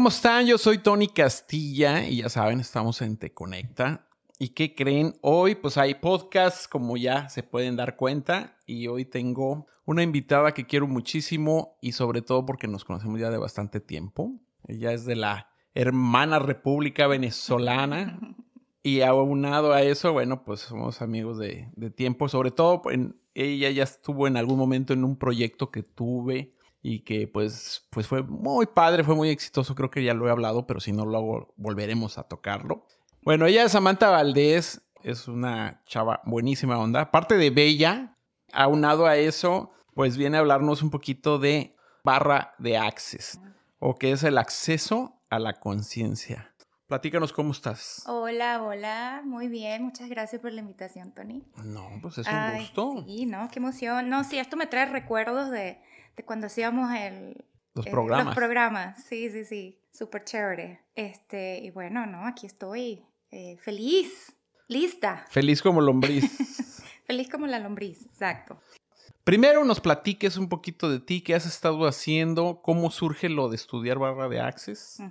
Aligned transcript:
¿cómo 0.00 0.08
están? 0.08 0.46
Yo 0.46 0.56
soy 0.56 0.78
Tony 0.78 1.08
Castilla 1.08 2.08
y 2.08 2.22
ya 2.22 2.30
saben, 2.30 2.58
estamos 2.58 3.02
en 3.02 3.18
Te 3.18 3.34
Conecta. 3.34 4.06
¿Y 4.38 4.54
qué 4.54 4.74
creen? 4.74 5.14
Hoy 5.20 5.56
pues 5.56 5.76
hay 5.76 5.96
podcast, 5.96 6.70
como 6.70 6.96
ya 6.96 7.28
se 7.28 7.42
pueden 7.42 7.76
dar 7.76 7.96
cuenta, 7.96 8.56
y 8.64 8.86
hoy 8.86 9.04
tengo 9.04 9.66
una 9.84 10.02
invitada 10.02 10.54
que 10.54 10.66
quiero 10.66 10.86
muchísimo 10.86 11.76
y 11.82 11.92
sobre 11.92 12.22
todo 12.22 12.46
porque 12.46 12.66
nos 12.66 12.86
conocemos 12.86 13.20
ya 13.20 13.28
de 13.28 13.36
bastante 13.36 13.78
tiempo. 13.78 14.32
Ella 14.66 14.94
es 14.94 15.04
de 15.04 15.16
la 15.16 15.50
hermana 15.74 16.38
República 16.38 17.06
Venezolana 17.06 18.18
y 18.82 19.02
aunado 19.02 19.74
a 19.74 19.82
eso, 19.82 20.14
bueno, 20.14 20.44
pues 20.44 20.60
somos 20.60 21.02
amigos 21.02 21.36
de, 21.36 21.68
de 21.76 21.90
tiempo, 21.90 22.26
sobre 22.30 22.52
todo 22.52 22.80
en, 22.90 23.20
ella 23.34 23.68
ya 23.68 23.82
estuvo 23.82 24.26
en 24.26 24.38
algún 24.38 24.56
momento 24.56 24.94
en 24.94 25.04
un 25.04 25.16
proyecto 25.16 25.70
que 25.70 25.82
tuve 25.82 26.52
y 26.82 27.00
que 27.00 27.28
pues, 27.28 27.86
pues 27.90 28.06
fue 28.06 28.22
muy 28.22 28.66
padre, 28.66 29.04
fue 29.04 29.14
muy 29.14 29.30
exitoso, 29.30 29.74
creo 29.74 29.90
que 29.90 30.02
ya 30.02 30.14
lo 30.14 30.26
he 30.26 30.30
hablado, 30.30 30.66
pero 30.66 30.80
si 30.80 30.92
no 30.92 31.04
lo 31.04 31.18
hago, 31.18 31.54
volveremos 31.56 32.18
a 32.18 32.24
tocarlo. 32.24 32.86
Bueno, 33.22 33.46
ella 33.46 33.64
es 33.64 33.72
Samantha 33.72 34.10
Valdés, 34.10 34.82
es 35.02 35.28
una 35.28 35.82
chava 35.84 36.22
buenísima 36.24 36.78
onda, 36.78 37.02
aparte 37.02 37.36
de 37.36 37.50
bella, 37.50 38.16
aunado 38.52 39.06
a 39.06 39.16
eso, 39.16 39.70
pues 39.94 40.16
viene 40.16 40.38
a 40.38 40.40
hablarnos 40.40 40.82
un 40.82 40.90
poquito 40.90 41.38
de 41.38 41.76
barra 42.02 42.54
de 42.58 42.78
access, 42.78 43.38
o 43.78 43.96
que 43.96 44.12
es 44.12 44.22
el 44.22 44.38
acceso 44.38 45.20
a 45.28 45.38
la 45.38 45.60
conciencia. 45.60 46.46
Platícanos 46.88 47.32
cómo 47.32 47.52
estás. 47.52 48.02
Hola, 48.06 48.60
hola, 48.64 49.22
muy 49.24 49.46
bien, 49.46 49.84
muchas 49.84 50.08
gracias 50.08 50.42
por 50.42 50.50
la 50.50 50.60
invitación, 50.60 51.12
Tony. 51.12 51.44
No, 51.62 51.88
pues 52.02 52.18
es 52.18 52.26
un 52.26 52.58
gusto. 52.58 53.04
Sí, 53.06 53.26
no, 53.26 53.48
qué 53.48 53.60
emoción. 53.60 54.08
No, 54.08 54.24
sí, 54.24 54.40
esto 54.40 54.56
me 54.56 54.66
trae 54.66 54.86
recuerdos 54.86 55.52
de, 55.52 55.80
de 56.16 56.24
cuando 56.24 56.46
hacíamos 56.46 56.92
el, 56.94 57.44
los 57.74 57.86
programas. 57.86 58.26
Los 58.26 58.34
programas, 58.34 59.04
sí, 59.04 59.30
sí, 59.30 59.44
sí, 59.44 59.78
súper 59.92 60.24
chévere. 60.24 60.80
Este, 60.94 61.58
y 61.58 61.70
bueno, 61.70 62.06
no, 62.06 62.26
aquí 62.26 62.46
estoy 62.46 63.04
eh, 63.30 63.56
feliz, 63.58 64.36
lista. 64.68 65.24
Feliz 65.30 65.62
como 65.62 65.80
lombriz. 65.80 66.84
feliz 67.06 67.28
como 67.28 67.46
la 67.46 67.58
lombriz, 67.58 68.06
exacto. 68.06 68.60
Primero 69.24 69.64
nos 69.64 69.80
platiques 69.80 70.36
un 70.36 70.48
poquito 70.48 70.90
de 70.90 70.98
ti, 70.98 71.20
qué 71.20 71.34
has 71.34 71.46
estado 71.46 71.86
haciendo, 71.86 72.62
cómo 72.62 72.90
surge 72.90 73.28
lo 73.28 73.48
de 73.48 73.56
estudiar 73.56 73.98
barra 73.98 74.28
de 74.28 74.40
Access. 74.40 75.02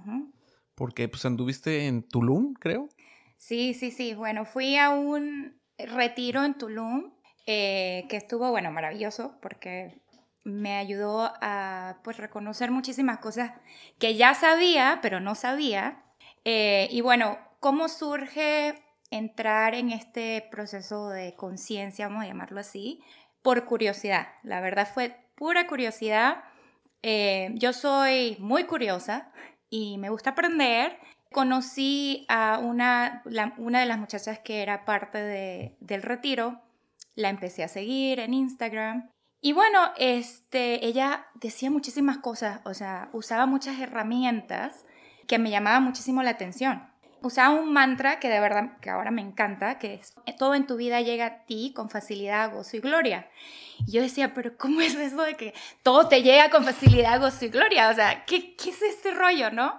Porque 0.75 1.07
pues 1.07 1.25
anduviste 1.25 1.87
en 1.87 2.03
Tulum, 2.03 2.53
creo. 2.53 2.89
Sí, 3.37 3.73
sí, 3.73 3.91
sí. 3.91 4.13
Bueno, 4.15 4.45
fui 4.45 4.75
a 4.77 4.89
un 4.89 5.59
retiro 5.77 6.43
en 6.43 6.57
Tulum 6.57 7.11
eh, 7.45 8.05
que 8.09 8.17
estuvo, 8.17 8.49
bueno, 8.49 8.71
maravilloso 8.71 9.37
porque 9.41 10.01
me 10.43 10.77
ayudó 10.77 11.31
a 11.41 11.97
pues 12.03 12.17
reconocer 12.17 12.71
muchísimas 12.71 13.19
cosas 13.19 13.51
que 13.97 14.15
ya 14.15 14.33
sabía, 14.33 14.99
pero 15.01 15.19
no 15.19 15.35
sabía. 15.35 16.03
Eh, 16.45 16.87
y 16.91 17.01
bueno, 17.01 17.37
¿cómo 17.59 17.89
surge 17.89 18.75
entrar 19.11 19.75
en 19.75 19.91
este 19.91 20.47
proceso 20.51 21.09
de 21.09 21.35
conciencia, 21.35 22.07
vamos 22.07 22.23
a 22.23 22.27
llamarlo 22.27 22.59
así? 22.59 23.01
Por 23.41 23.65
curiosidad. 23.65 24.27
La 24.43 24.61
verdad 24.61 24.87
fue 24.91 25.15
pura 25.35 25.67
curiosidad. 25.67 26.43
Eh, 27.01 27.51
yo 27.55 27.73
soy 27.73 28.37
muy 28.39 28.65
curiosa 28.65 29.31
y 29.69 29.97
me 29.97 30.09
gusta 30.09 30.31
aprender. 30.31 30.97
Conocí 31.31 32.25
a 32.27 32.59
una, 32.59 33.23
una 33.57 33.79
de 33.81 33.85
las 33.85 33.99
muchachas 33.99 34.39
que 34.39 34.61
era 34.61 34.85
parte 34.85 35.19
de, 35.19 35.77
del 35.79 36.01
retiro. 36.01 36.61
La 37.15 37.29
empecé 37.29 37.63
a 37.63 37.67
seguir 37.67 38.19
en 38.19 38.33
Instagram 38.33 39.09
y 39.41 39.53
bueno, 39.53 39.79
este, 39.97 40.85
ella 40.85 41.27
decía 41.35 41.71
muchísimas 41.71 42.17
cosas, 42.17 42.59
o 42.65 42.73
sea, 42.73 43.09
usaba 43.13 43.45
muchas 43.45 43.79
herramientas 43.79 44.83
que 45.27 45.39
me 45.39 45.49
llamaban 45.49 45.83
muchísimo 45.83 46.21
la 46.23 46.31
atención. 46.31 46.89
Usaba 47.21 47.53
un 47.53 47.71
mantra 47.71 48.19
que 48.19 48.29
de 48.29 48.39
verdad, 48.39 48.77
que 48.81 48.89
ahora 48.89 49.11
me 49.11 49.21
encanta, 49.21 49.77
que 49.77 49.95
es, 49.95 50.13
todo 50.37 50.55
en 50.55 50.67
tu 50.67 50.75
vida 50.75 51.01
llega 51.01 51.25
a 51.25 51.45
ti 51.45 51.73
con 51.73 51.89
facilidad, 51.89 52.51
gozo 52.51 52.77
y 52.77 52.79
gloria. 52.81 53.29
Y 53.85 53.91
yo 53.91 54.01
decía, 54.01 54.33
pero 54.33 54.57
¿cómo 54.57 54.81
es 54.81 54.95
eso 54.95 55.21
de 55.21 55.35
que 55.35 55.53
todo 55.83 56.07
te 56.07 56.21
llega 56.21 56.49
con 56.49 56.65
facilidad, 56.65 57.19
gozo 57.21 57.45
y 57.45 57.49
gloria? 57.49 57.89
O 57.89 57.93
sea, 57.93 58.25
¿qué, 58.25 58.55
qué 58.55 58.71
es 58.71 58.81
este 58.81 59.11
rollo, 59.11 59.51
no? 59.51 59.77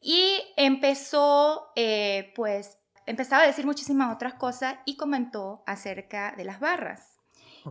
Y 0.00 0.40
empezó, 0.56 1.72
eh, 1.74 2.32
pues, 2.36 2.78
empezaba 3.06 3.42
a 3.42 3.46
decir 3.46 3.66
muchísimas 3.66 4.14
otras 4.14 4.34
cosas 4.34 4.76
y 4.84 4.96
comentó 4.96 5.64
acerca 5.66 6.34
de 6.36 6.44
las 6.44 6.60
barras 6.60 7.11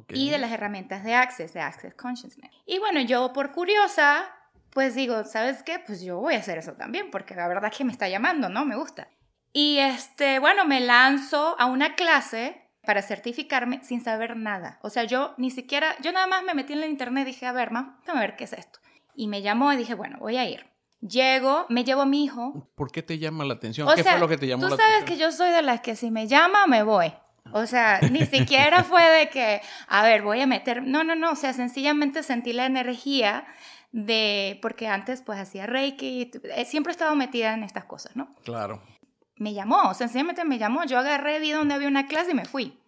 y 0.09 0.29
de 0.29 0.37
las 0.37 0.51
herramientas 0.51 1.03
de 1.03 1.13
Access, 1.13 1.53
de 1.53 1.61
Access 1.61 1.93
Consciousness. 1.95 2.51
Y 2.65 2.79
bueno, 2.79 3.01
yo 3.01 3.33
por 3.33 3.51
curiosa, 3.51 4.25
pues 4.71 4.95
digo, 4.95 5.23
¿sabes 5.23 5.63
qué? 5.63 5.79
Pues 5.79 6.01
yo 6.01 6.19
voy 6.19 6.35
a 6.35 6.39
hacer 6.39 6.57
eso 6.57 6.73
también, 6.73 7.11
porque 7.11 7.35
la 7.35 7.47
verdad 7.47 7.71
es 7.71 7.77
que 7.77 7.85
me 7.85 7.91
está 7.91 8.07
llamando, 8.09 8.49
¿no? 8.49 8.65
Me 8.65 8.75
gusta. 8.75 9.09
Y 9.53 9.79
este, 9.79 10.39
bueno, 10.39 10.65
me 10.65 10.79
lanzo 10.79 11.55
a 11.59 11.65
una 11.65 11.95
clase 11.95 12.69
para 12.83 13.01
certificarme 13.01 13.83
sin 13.83 14.01
saber 14.03 14.37
nada. 14.37 14.79
O 14.81 14.89
sea, 14.89 15.03
yo 15.03 15.33
ni 15.37 15.51
siquiera, 15.51 15.95
yo 16.01 16.11
nada 16.11 16.27
más 16.27 16.43
me 16.43 16.53
metí 16.53 16.73
en 16.73 16.79
la 16.79 16.87
internet 16.87 17.27
y 17.27 17.31
dije, 17.31 17.45
a 17.45 17.51
ver, 17.51 17.71
ma, 17.71 17.99
a 18.07 18.19
ver 18.19 18.35
qué 18.35 18.45
es 18.45 18.53
esto. 18.53 18.79
Y 19.15 19.27
me 19.27 19.41
llamó 19.41 19.71
y 19.73 19.77
dije, 19.77 19.93
bueno, 19.93 20.17
voy 20.19 20.37
a 20.37 20.49
ir. 20.49 20.65
Llego, 21.01 21.65
me 21.69 21.83
llevo 21.83 22.01
a 22.01 22.05
mi 22.05 22.23
hijo. 22.23 22.69
¿Por 22.75 22.91
qué 22.91 23.01
te 23.01 23.17
llama 23.17 23.43
la 23.43 23.55
atención? 23.55 23.87
¿Qué 23.95 24.03
fue 24.03 24.19
lo 24.19 24.27
que 24.27 24.37
te 24.37 24.47
llamó 24.47 24.61
la 24.61 24.75
atención? 24.75 24.87
Tú 24.87 24.99
sabes 24.99 25.09
que 25.09 25.17
yo 25.17 25.31
soy 25.31 25.51
de 25.51 25.61
las 25.63 25.81
que 25.81 25.95
si 25.95 26.11
me 26.11 26.27
llama, 26.27 26.67
me 26.67 26.83
voy. 26.83 27.11
O 27.53 27.65
sea, 27.65 27.99
ni 28.11 28.25
siquiera 28.25 28.83
fue 28.83 29.03
de 29.03 29.29
que, 29.29 29.61
a 29.87 30.03
ver, 30.03 30.21
voy 30.21 30.41
a 30.41 30.47
meter, 30.47 30.83
no, 30.83 31.03
no, 31.03 31.15
no, 31.15 31.31
o 31.31 31.35
sea, 31.35 31.53
sencillamente 31.53 32.23
sentí 32.23 32.53
la 32.53 32.65
energía 32.65 33.45
de, 33.91 34.59
porque 34.61 34.87
antes 34.87 35.21
pues 35.21 35.39
hacía 35.39 35.65
Reiki, 35.65 36.31
eh, 36.43 36.65
siempre 36.65 36.91
he 36.91 36.93
estado 36.93 37.15
metida 37.15 37.53
en 37.53 37.63
estas 37.63 37.85
cosas, 37.85 38.15
¿no? 38.15 38.35
Claro. 38.43 38.81
Me 39.35 39.53
llamó, 39.53 39.93
sencillamente 39.93 40.45
me 40.45 40.59
llamó, 40.59 40.85
yo 40.85 40.99
agarré, 40.99 41.39
vi 41.39 41.51
donde 41.51 41.73
había 41.73 41.87
una 41.87 42.07
clase 42.07 42.31
y 42.31 42.35
me 42.35 42.45
fui. 42.45 42.79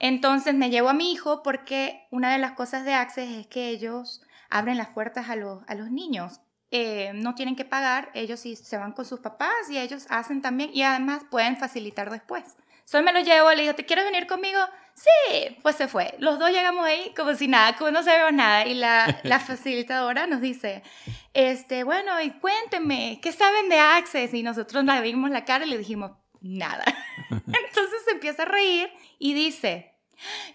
Entonces 0.00 0.54
me 0.54 0.70
llevo 0.70 0.88
a 0.88 0.94
mi 0.94 1.12
hijo 1.12 1.42
porque 1.42 2.06
una 2.10 2.32
de 2.32 2.38
las 2.38 2.52
cosas 2.52 2.84
de 2.84 2.94
Access 2.94 3.30
es 3.30 3.46
que 3.46 3.68
ellos 3.68 4.22
abren 4.48 4.78
las 4.78 4.88
puertas 4.88 5.28
a 5.28 5.36
los, 5.36 5.62
a 5.68 5.74
los 5.74 5.90
niños. 5.90 6.40
Eh, 6.72 7.12
no 7.14 7.34
tienen 7.34 7.56
que 7.56 7.64
pagar, 7.64 8.10
ellos 8.14 8.40
sí 8.40 8.56
se 8.56 8.78
van 8.78 8.92
con 8.92 9.04
sus 9.04 9.20
papás 9.20 9.68
y 9.70 9.78
ellos 9.78 10.06
hacen 10.08 10.40
también 10.40 10.70
y 10.72 10.82
además 10.82 11.24
pueden 11.30 11.56
facilitar 11.56 12.10
después. 12.10 12.56
Solo 12.90 13.04
me 13.04 13.12
lo 13.12 13.20
llevo, 13.20 13.52
le 13.52 13.62
digo, 13.62 13.74
¿te 13.76 13.86
quieres 13.86 14.04
venir 14.04 14.26
conmigo? 14.26 14.58
Sí, 14.94 15.56
pues 15.62 15.76
se 15.76 15.86
fue. 15.86 16.16
Los 16.18 16.40
dos 16.40 16.50
llegamos 16.50 16.84
ahí 16.84 17.14
como 17.14 17.36
si 17.36 17.46
nada, 17.46 17.76
como 17.76 17.92
no 17.92 18.02
sabemos 18.02 18.32
nada. 18.32 18.66
Y 18.66 18.74
la, 18.74 19.20
la 19.22 19.38
facilitadora 19.38 20.26
nos 20.26 20.40
dice, 20.40 20.82
este, 21.32 21.84
bueno, 21.84 22.20
y 22.20 22.32
cuéntenme, 22.32 23.20
¿qué 23.22 23.30
saben 23.30 23.68
de 23.68 23.78
Access? 23.78 24.34
Y 24.34 24.42
nosotros 24.42 24.82
le 24.84 25.00
vimos 25.02 25.30
la 25.30 25.44
cara 25.44 25.66
y 25.66 25.70
le 25.70 25.78
dijimos, 25.78 26.10
nada. 26.40 26.82
Entonces 27.30 28.02
se 28.06 28.10
empieza 28.10 28.42
a 28.42 28.46
reír 28.46 28.90
y 29.20 29.34
dice, 29.34 29.94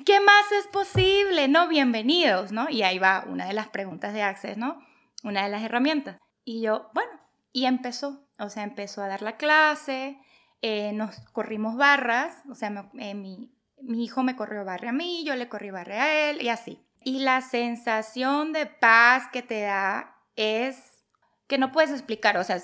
¿qué 0.05 0.19
más 0.19 0.51
es 0.51 0.67
posible? 0.67 1.47
No, 1.47 1.69
bienvenidos, 1.69 2.51
¿no? 2.51 2.69
Y 2.69 2.83
ahí 2.83 2.99
va 2.99 3.23
una 3.29 3.45
de 3.45 3.53
las 3.53 3.69
preguntas 3.69 4.13
de 4.13 4.23
Access, 4.23 4.57
¿no? 4.57 4.85
Una 5.23 5.43
de 5.45 5.49
las 5.49 5.63
herramientas. 5.63 6.17
Y 6.43 6.61
yo, 6.61 6.89
bueno, 6.93 7.11
y 7.53 7.65
empezó, 7.65 8.27
o 8.39 8.49
sea, 8.49 8.63
empezó 8.63 9.01
a 9.01 9.07
dar 9.07 9.21
la 9.21 9.37
clase, 9.37 10.19
eh, 10.67 10.93
nos 10.93 11.19
corrimos 11.31 11.77
barras, 11.77 12.41
o 12.49 12.55
sea, 12.55 12.89
eh, 12.97 13.13
mi, 13.13 13.51
hijo 13.87 14.23
me 14.23 14.35
corrió 14.35 14.65
barre 14.65 14.87
a 14.89 14.93
mí, 14.93 15.23
yo 15.23 15.35
le 15.35 15.47
corrí 15.47 15.69
barre 15.69 15.99
a 15.99 16.29
él 16.31 16.41
y 16.41 16.49
así. 16.49 16.83
Y 17.03 17.19
la 17.19 17.41
sensación 17.41 18.51
de 18.51 18.65
paz 18.65 19.27
que 19.31 19.43
te 19.43 19.61
da 19.61 20.17
es 20.35 21.03
que 21.45 21.59
no 21.59 21.71
puedes 21.71 21.91
explicar, 21.91 22.35
o 22.39 22.43
sea, 22.43 22.57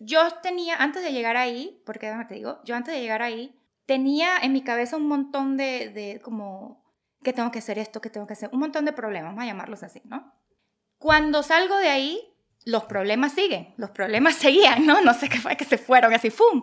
yo 0.00 0.30
tenía, 0.42 0.76
antes 0.76 1.02
de 1.02 1.12
llegar 1.12 1.36
ahí, 1.36 1.82
porque 1.84 2.10
te 2.26 2.36
digo, 2.36 2.62
yo 2.64 2.74
antes 2.74 2.94
de 2.94 3.02
llegar 3.02 3.20
ahí, 3.20 3.54
tenía 3.84 4.38
en 4.38 4.54
mi 4.54 4.62
cabeza 4.62 4.96
un 4.96 5.06
montón 5.06 5.58
de, 5.58 5.90
de 5.90 6.22
como, 6.22 6.82
que 7.22 7.34
tengo 7.34 7.50
que 7.50 7.58
hacer 7.58 7.78
esto, 7.78 8.00
que 8.00 8.08
tengo 8.08 8.26
que 8.26 8.32
hacer, 8.32 8.48
un 8.54 8.60
montón 8.60 8.86
de 8.86 8.94
problemas, 8.94 9.32
vamos 9.32 9.44
a 9.44 9.48
llamarlos 9.48 9.82
así, 9.82 10.00
¿no? 10.06 10.32
Cuando 10.96 11.42
salgo 11.42 11.76
de 11.76 11.90
ahí, 11.90 12.18
los 12.64 12.84
problemas 12.84 13.32
siguen, 13.32 13.74
los 13.76 13.90
problemas 13.90 14.36
seguían, 14.36 14.86
¿no? 14.86 15.02
No 15.02 15.12
sé 15.12 15.28
qué 15.28 15.38
fue 15.38 15.54
que 15.54 15.66
se 15.66 15.76
fueron 15.76 16.14
así, 16.14 16.30
¡fum! 16.30 16.62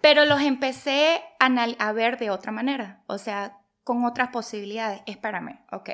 Pero 0.00 0.24
los 0.24 0.40
empecé 0.40 1.22
a, 1.40 1.92
ver 1.92 2.18
de 2.18 2.30
otra 2.30 2.52
manera, 2.52 3.02
o 3.06 3.18
sea, 3.18 3.58
con 3.82 4.04
otras 4.04 4.28
posibilidades. 4.28 5.02
Espérame, 5.06 5.60
ok, 5.72 5.90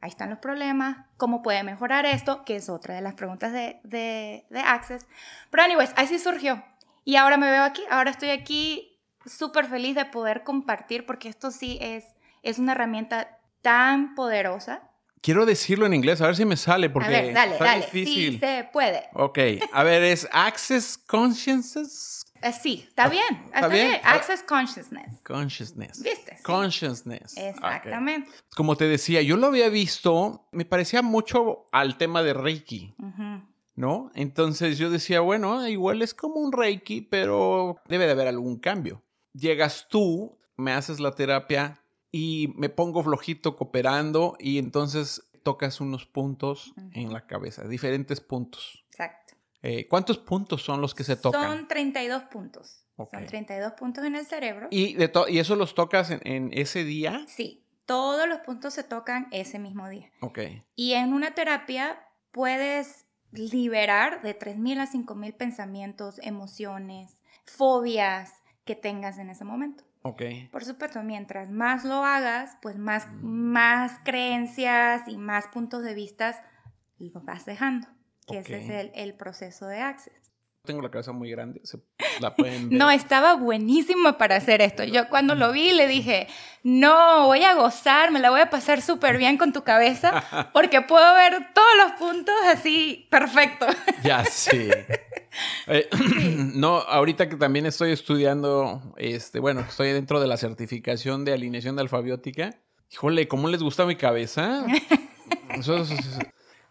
ahí 0.00 0.10
están 0.10 0.30
los 0.30 0.38
problemas, 0.38 1.06
¿cómo 1.16 1.42
puede 1.42 1.62
mejorar 1.62 2.04
esto? 2.04 2.44
Que 2.44 2.56
es 2.56 2.68
otra 2.68 2.94
de 2.94 3.00
las 3.00 3.14
preguntas 3.14 3.52
de, 3.52 3.80
de, 3.84 4.46
de 4.50 4.60
Access. 4.60 5.06
Pero 5.50 5.62
anyways, 5.62 5.92
así 5.96 6.18
surgió. 6.18 6.62
Y 7.04 7.16
ahora 7.16 7.36
me 7.36 7.50
veo 7.50 7.62
aquí, 7.62 7.82
ahora 7.90 8.10
estoy 8.10 8.30
aquí 8.30 9.00
súper 9.24 9.66
feliz 9.66 9.94
de 9.94 10.04
poder 10.04 10.42
compartir 10.42 11.06
porque 11.06 11.28
esto 11.28 11.50
sí 11.50 11.78
es, 11.80 12.04
es 12.42 12.58
una 12.58 12.72
herramienta 12.72 13.38
tan 13.62 14.14
poderosa. 14.14 14.82
Quiero 15.22 15.46
decirlo 15.46 15.86
en 15.86 15.94
inglés, 15.94 16.20
a 16.20 16.26
ver 16.26 16.36
si 16.36 16.44
me 16.44 16.56
sale 16.56 16.90
porque 16.90 17.08
a 17.08 17.22
ver, 17.22 17.34
dale, 17.34 17.52
está 17.52 17.64
dale. 17.64 17.84
difícil. 17.84 18.32
Sí 18.34 18.38
se 18.38 18.68
puede. 18.72 19.08
Ok, 19.14 19.38
a 19.72 19.82
ver, 19.82 20.02
es 20.02 20.28
Access 20.30 20.98
Consciences 20.98 22.25
sí, 22.62 22.84
está 22.88 23.08
bien. 23.08 23.24
Está, 23.54 23.68
bien? 23.68 24.00
Access 24.02 24.42
Consciousness. 24.42 25.20
Consciousness. 25.22 26.02
¿Viste? 26.02 26.38
Consciousness. 26.42 27.36
Exactamente. 27.36 28.30
Como 28.54 28.76
te 28.76 28.86
decía, 28.86 29.22
yo 29.22 29.36
lo 29.36 29.48
había 29.48 29.68
visto, 29.68 30.48
me 30.52 30.64
parecía 30.64 31.02
mucho 31.02 31.66
al 31.72 31.96
tema 31.98 32.22
de 32.22 32.34
Reiki. 32.34 32.94
¿no? 33.76 34.10
Entonces 34.14 34.78
yo 34.78 34.90
decía, 34.90 35.20
bueno, 35.20 35.68
igual 35.68 36.02
es 36.02 36.14
como 36.14 36.36
un 36.36 36.52
Reiki, 36.52 37.02
pero 37.02 37.76
debe 37.86 38.06
de 38.06 38.12
haber 38.12 38.26
algún 38.26 38.58
cambio. 38.58 39.02
Llegas 39.34 39.86
tú, 39.88 40.38
me 40.56 40.72
haces 40.72 40.98
la 40.98 41.12
terapia 41.12 41.82
y 42.10 42.52
me 42.56 42.70
pongo 42.70 43.02
flojito 43.02 43.56
cooperando 43.56 44.36
y 44.40 44.58
entonces 44.58 45.28
tocas 45.42 45.80
unos 45.80 46.06
puntos 46.06 46.74
en 46.92 47.12
la 47.12 47.26
cabeza, 47.26 47.68
diferentes 47.68 48.20
puntos. 48.20 48.84
Exacto. 48.88 49.35
Eh, 49.62 49.88
¿Cuántos 49.88 50.18
puntos 50.18 50.62
son 50.62 50.80
los 50.80 50.94
que 50.94 51.04
se 51.04 51.16
tocan? 51.16 51.42
Son 51.42 51.68
32 51.68 52.24
puntos. 52.24 52.84
Son 52.96 53.26
32 53.26 53.72
puntos 53.72 54.04
en 54.04 54.16
el 54.16 54.24
cerebro. 54.24 54.68
¿Y, 54.70 54.94
de 54.94 55.10
¿Y 55.28 55.38
eso 55.38 55.56
los 55.56 55.74
tocas 55.74 56.10
en, 56.10 56.20
en, 56.24 56.50
ese 56.52 56.84
día? 56.84 57.24
Sí, 57.28 57.66
todos 57.84 58.28
los 58.28 58.38
puntos 58.40 58.74
se 58.74 58.84
tocan 58.84 59.28
ese 59.32 59.58
mismo 59.58 59.88
día. 59.88 60.10
Ok. 60.20 60.38
Y 60.74 60.92
en 60.94 61.12
una 61.12 61.34
terapia 61.34 62.00
puedes 62.30 63.06
liberar 63.32 64.22
de 64.22 64.38
3.000 64.38 64.80
a 64.80 64.90
5.000 64.90 65.36
pensamientos, 65.36 66.18
emociones, 66.22 67.20
fobias 67.44 68.32
que 68.64 68.74
tengas 68.74 69.18
en 69.18 69.30
ese 69.30 69.44
momento. 69.44 69.84
Ok. 70.02 70.22
Por 70.52 70.64
supuesto, 70.64 71.02
mientras 71.02 71.50
más 71.50 71.84
lo 71.84 72.04
hagas, 72.04 72.56
pues 72.62 72.78
más, 72.78 73.08
más 73.22 73.98
creencias 74.04 75.02
y 75.08 75.16
más 75.16 75.48
puntos 75.48 75.82
de 75.82 75.94
vista 75.94 76.44
lo 76.98 77.20
vas 77.20 77.44
dejando, 77.44 77.88
que 78.26 78.38
ese 78.38 78.58
es 78.58 78.70
el, 78.70 78.92
el 78.94 79.14
proceso 79.14 79.66
de 79.66 79.78
Access 79.78 80.26
tengo 80.66 80.82
la 80.82 80.90
cabeza 80.90 81.12
muy 81.12 81.30
grande, 81.30 81.60
se 81.64 81.78
la 82.20 82.34
pueden 82.36 82.68
No, 82.76 82.90
estaba 82.90 83.34
buenísimo 83.34 84.18
para 84.18 84.36
hacer 84.36 84.60
esto. 84.60 84.84
Yo 84.84 85.08
cuando 85.08 85.34
lo 85.34 85.52
vi 85.52 85.72
le 85.72 85.86
dije, 85.86 86.26
no, 86.62 87.26
voy 87.26 87.44
a 87.44 87.54
gozar, 87.54 88.10
me 88.10 88.20
la 88.20 88.28
voy 88.28 88.40
a 88.40 88.50
pasar 88.50 88.82
súper 88.82 89.16
bien 89.16 89.38
con 89.38 89.54
tu 89.54 89.62
cabeza, 89.62 90.50
porque 90.52 90.82
puedo 90.82 91.14
ver 91.14 91.54
todos 91.54 91.68
los 91.78 91.92
puntos 91.92 92.34
así 92.46 93.06
perfecto. 93.10 93.66
Ya, 94.02 94.24
sí. 94.24 94.68
Eh, 95.66 95.88
no, 96.54 96.78
ahorita 96.78 97.28
que 97.28 97.36
también 97.36 97.66
estoy 97.66 97.92
estudiando, 97.92 98.94
este, 98.96 99.40
bueno, 99.40 99.60
estoy 99.60 99.92
dentro 99.92 100.20
de 100.20 100.26
la 100.26 100.36
certificación 100.36 101.24
de 101.24 101.32
alineación 101.32 101.76
de 101.76 101.82
alfabiótica. 101.82 102.60
Híjole, 102.90 103.26
¿cómo 103.26 103.48
les 103.48 103.62
gusta 103.62 103.84
mi 103.84 103.96
cabeza? 103.96 104.64
Eso, 105.50 105.84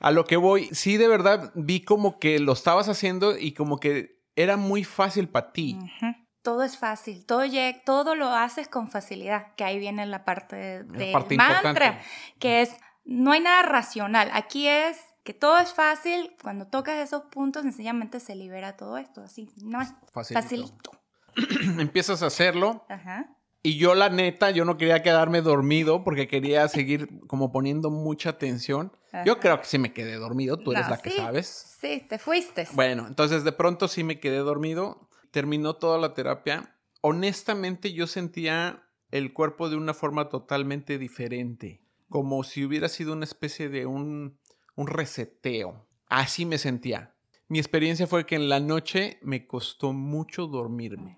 a 0.06 0.12
lo 0.12 0.26
que 0.26 0.38
voy, 0.38 0.70
sí 0.72 0.98
de 0.98 1.08
verdad 1.08 1.52
vi 1.56 1.84
como 1.84 2.20
que 2.20 2.38
lo 2.38 2.54
estabas 2.54 2.90
haciendo 2.90 3.36
y 3.40 3.54
como 3.54 3.80
que 3.80 4.22
era 4.36 4.56
muy 4.56 4.84
fácil 4.84 5.28
para 5.28 5.52
ti. 5.52 5.80
Todo 6.44 6.62
es 6.62 6.78
fácil, 6.78 7.26
todo, 7.26 7.42
todo 7.88 8.14
lo 8.14 8.30
haces 8.30 8.68
con 8.68 8.88
facilidad, 8.88 9.56
que 9.56 9.64
ahí 9.64 9.80
viene 9.80 10.06
la 10.06 10.24
parte 10.24 10.84
de, 10.84 11.12
mantra, 11.36 12.02
que 12.38 12.62
es, 12.62 12.78
no 13.04 13.32
hay 13.32 13.40
nada 13.40 13.64
racional, 13.64 14.30
aquí 14.34 14.68
es 14.68 15.00
que 15.24 15.34
todo 15.34 15.58
es 15.58 15.74
fácil, 15.74 16.36
cuando 16.40 16.68
tocas 16.68 17.00
esos 17.00 17.24
puntos 17.24 17.64
sencillamente 17.64 18.20
se 18.20 18.36
libera 18.36 18.78
todo 18.78 19.00
esto, 19.00 19.24
así, 19.24 19.50
no 19.64 19.82
es 19.82 19.92
facilito. 20.14 20.92
Empiezas 21.80 22.22
a 22.22 22.28
hacerlo. 22.28 22.86
Ajá. 22.90 23.36
Y 23.66 23.78
yo 23.78 23.96
la 23.96 24.10
neta, 24.10 24.52
yo 24.52 24.64
no 24.64 24.78
quería 24.78 25.02
quedarme 25.02 25.42
dormido 25.42 26.04
porque 26.04 26.28
quería 26.28 26.68
seguir 26.68 27.10
como 27.26 27.52
poniendo 27.52 27.90
mucha 27.90 28.30
atención. 28.30 28.92
Yo 29.26 29.40
creo 29.40 29.60
que 29.60 29.66
sí 29.66 29.80
me 29.80 29.92
quedé 29.92 30.18
dormido, 30.18 30.58
tú 30.58 30.74
eres 30.74 30.88
la 30.88 31.00
que 31.00 31.10
sabes. 31.10 31.76
Sí, 31.80 32.06
te 32.08 32.20
fuiste. 32.20 32.68
Bueno, 32.74 33.08
entonces 33.08 33.44
de 33.44 33.52
pronto 33.52 33.88
sí 33.88 34.04
me 34.04 34.20
quedé 34.20 34.38
dormido, 34.38 35.10
terminó 35.32 35.78
toda 35.78 35.98
la 35.98 36.14
terapia. 36.14 36.76
Honestamente 37.02 37.92
yo 37.92 38.06
sentía 38.06 38.84
el 39.10 39.34
cuerpo 39.34 39.68
de 39.68 39.78
una 39.78 39.96
forma 39.96 40.30
totalmente 40.30 41.00
diferente, 41.00 41.82
como 42.08 42.44
si 42.44 42.64
hubiera 42.64 42.88
sido 42.88 43.14
una 43.14 43.26
especie 43.26 43.70
de 43.70 43.88
un, 43.88 44.38
un 44.76 44.86
reseteo. 44.86 45.88
Así 46.06 46.46
me 46.46 46.60
sentía. 46.60 47.16
Mi 47.48 47.58
experiencia 47.58 48.06
fue 48.06 48.28
que 48.28 48.36
en 48.36 48.48
la 48.48 48.60
noche 48.60 49.18
me 49.24 49.48
costó 49.48 49.92
mucho 49.92 50.46
dormirme. 50.46 51.18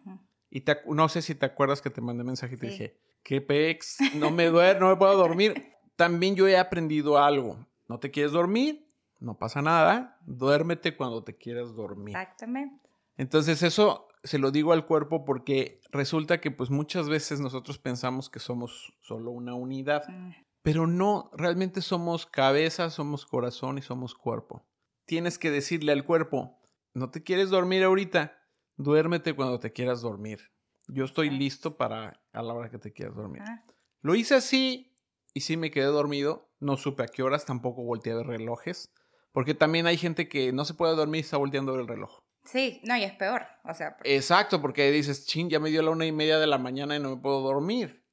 Y 0.49 0.63
no 0.87 1.09
sé 1.09 1.21
si 1.21 1.35
te 1.35 1.45
acuerdas 1.45 1.81
que 1.81 1.89
te 1.89 2.01
mandé 2.01 2.23
mensaje 2.23 2.55
y 2.55 2.57
te 2.57 2.67
dije, 2.67 2.97
qué 3.23 3.41
pex, 3.41 3.97
no 4.15 4.31
me 4.31 4.47
duermo, 4.47 4.81
no 4.81 4.89
me 4.89 4.95
puedo 4.95 5.17
dormir. 5.17 5.65
También 5.95 6.35
yo 6.35 6.47
he 6.47 6.57
aprendido 6.57 7.17
algo. 7.17 7.65
No 7.87 7.99
te 7.99 8.11
quieres 8.11 8.31
dormir, 8.31 8.87
no 9.19 9.37
pasa 9.37 9.61
nada, 9.61 10.19
duérmete 10.25 10.95
cuando 10.95 11.23
te 11.23 11.35
quieras 11.35 11.73
dormir. 11.75 12.15
Exactamente. 12.15 12.87
Entonces 13.17 13.63
eso 13.63 14.07
se 14.23 14.37
lo 14.37 14.51
digo 14.51 14.73
al 14.73 14.85
cuerpo 14.85 15.25
porque 15.25 15.81
resulta 15.91 16.39
que 16.39 16.51
pues 16.51 16.69
muchas 16.69 17.09
veces 17.09 17.39
nosotros 17.39 17.79
pensamos 17.79 18.29
que 18.29 18.39
somos 18.39 18.93
solo 19.01 19.31
una 19.31 19.55
unidad, 19.55 20.07
mm. 20.07 20.31
pero 20.61 20.85
no, 20.85 21.31
realmente 21.33 21.81
somos 21.81 22.25
cabeza, 22.25 22.89
somos 22.89 23.25
corazón 23.25 23.77
y 23.77 23.81
somos 23.81 24.13
cuerpo. 24.13 24.65
Tienes 25.05 25.39
que 25.39 25.49
decirle 25.49 25.93
al 25.93 26.03
cuerpo, 26.03 26.59
no 26.93 27.09
te 27.09 27.23
quieres 27.23 27.49
dormir 27.49 27.83
ahorita, 27.83 28.36
duérmete 28.77 29.33
cuando 29.33 29.59
te 29.59 29.73
quieras 29.73 30.01
dormir. 30.01 30.39
Yo 30.87 31.03
estoy 31.03 31.29
listo 31.29 31.75
para 31.75 32.21
a 32.31 32.41
la 32.41 32.53
hora 32.53 32.69
que 32.69 32.77
te 32.77 32.93
quieras 32.93 33.15
dormir. 33.15 33.41
Ah. 33.45 33.61
Lo 34.01 34.15
hice 34.15 34.35
así 34.35 34.95
y 35.33 35.41
sí 35.41 35.57
me 35.57 35.71
quedé 35.71 35.85
dormido. 35.85 36.49
No 36.59 36.77
supe 36.77 37.03
a 37.03 37.07
qué 37.07 37.23
horas, 37.23 37.45
tampoco 37.45 37.83
volteé 37.83 38.13
a 38.13 38.17
ver 38.17 38.27
relojes. 38.27 38.93
Porque 39.33 39.53
también 39.53 39.85
hay 39.85 39.97
gente 39.97 40.29
que 40.29 40.53
no 40.53 40.65
se 40.65 40.73
puede 40.73 40.95
dormir 40.95 41.19
y 41.19 41.25
está 41.25 41.37
volteando 41.37 41.75
el 41.75 41.87
reloj. 41.87 42.19
Sí, 42.45 42.79
no, 42.83 42.95
y 42.95 43.03
es 43.03 43.13
peor. 43.13 43.45
O 43.65 43.73
sea, 43.73 43.97
Exacto, 44.03 44.61
porque 44.61 44.89
dices, 44.89 45.25
chin, 45.25 45.49
ya 45.49 45.59
me 45.59 45.69
dio 45.69 45.81
la 45.81 45.91
una 45.91 46.05
y 46.05 46.13
media 46.13 46.39
de 46.39 46.47
la 46.47 46.57
mañana 46.57 46.95
y 46.95 46.99
no 46.99 47.09
me 47.15 47.21
puedo 47.21 47.41
dormir. 47.41 48.05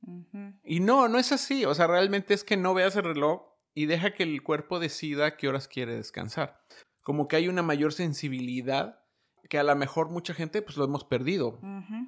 Y 0.64 0.80
no, 0.80 1.08
no 1.08 1.18
es 1.18 1.30
así. 1.32 1.64
O 1.64 1.74
sea, 1.74 1.86
realmente 1.86 2.34
es 2.34 2.42
que 2.42 2.56
no 2.56 2.74
veas 2.74 2.96
el 2.96 3.04
reloj 3.04 3.42
y 3.74 3.86
deja 3.86 4.12
que 4.12 4.24
el 4.24 4.42
cuerpo 4.42 4.80
decida 4.80 5.36
qué 5.36 5.48
horas 5.48 5.68
quiere 5.68 5.94
descansar. 5.94 6.60
Como 7.00 7.28
que 7.28 7.36
hay 7.36 7.48
una 7.48 7.62
mayor 7.62 7.92
sensibilidad 7.92 9.03
que 9.48 9.58
a 9.58 9.62
lo 9.62 9.74
mejor 9.76 10.10
mucha 10.10 10.34
gente 10.34 10.62
pues 10.62 10.76
lo 10.76 10.84
hemos 10.84 11.04
perdido, 11.04 11.58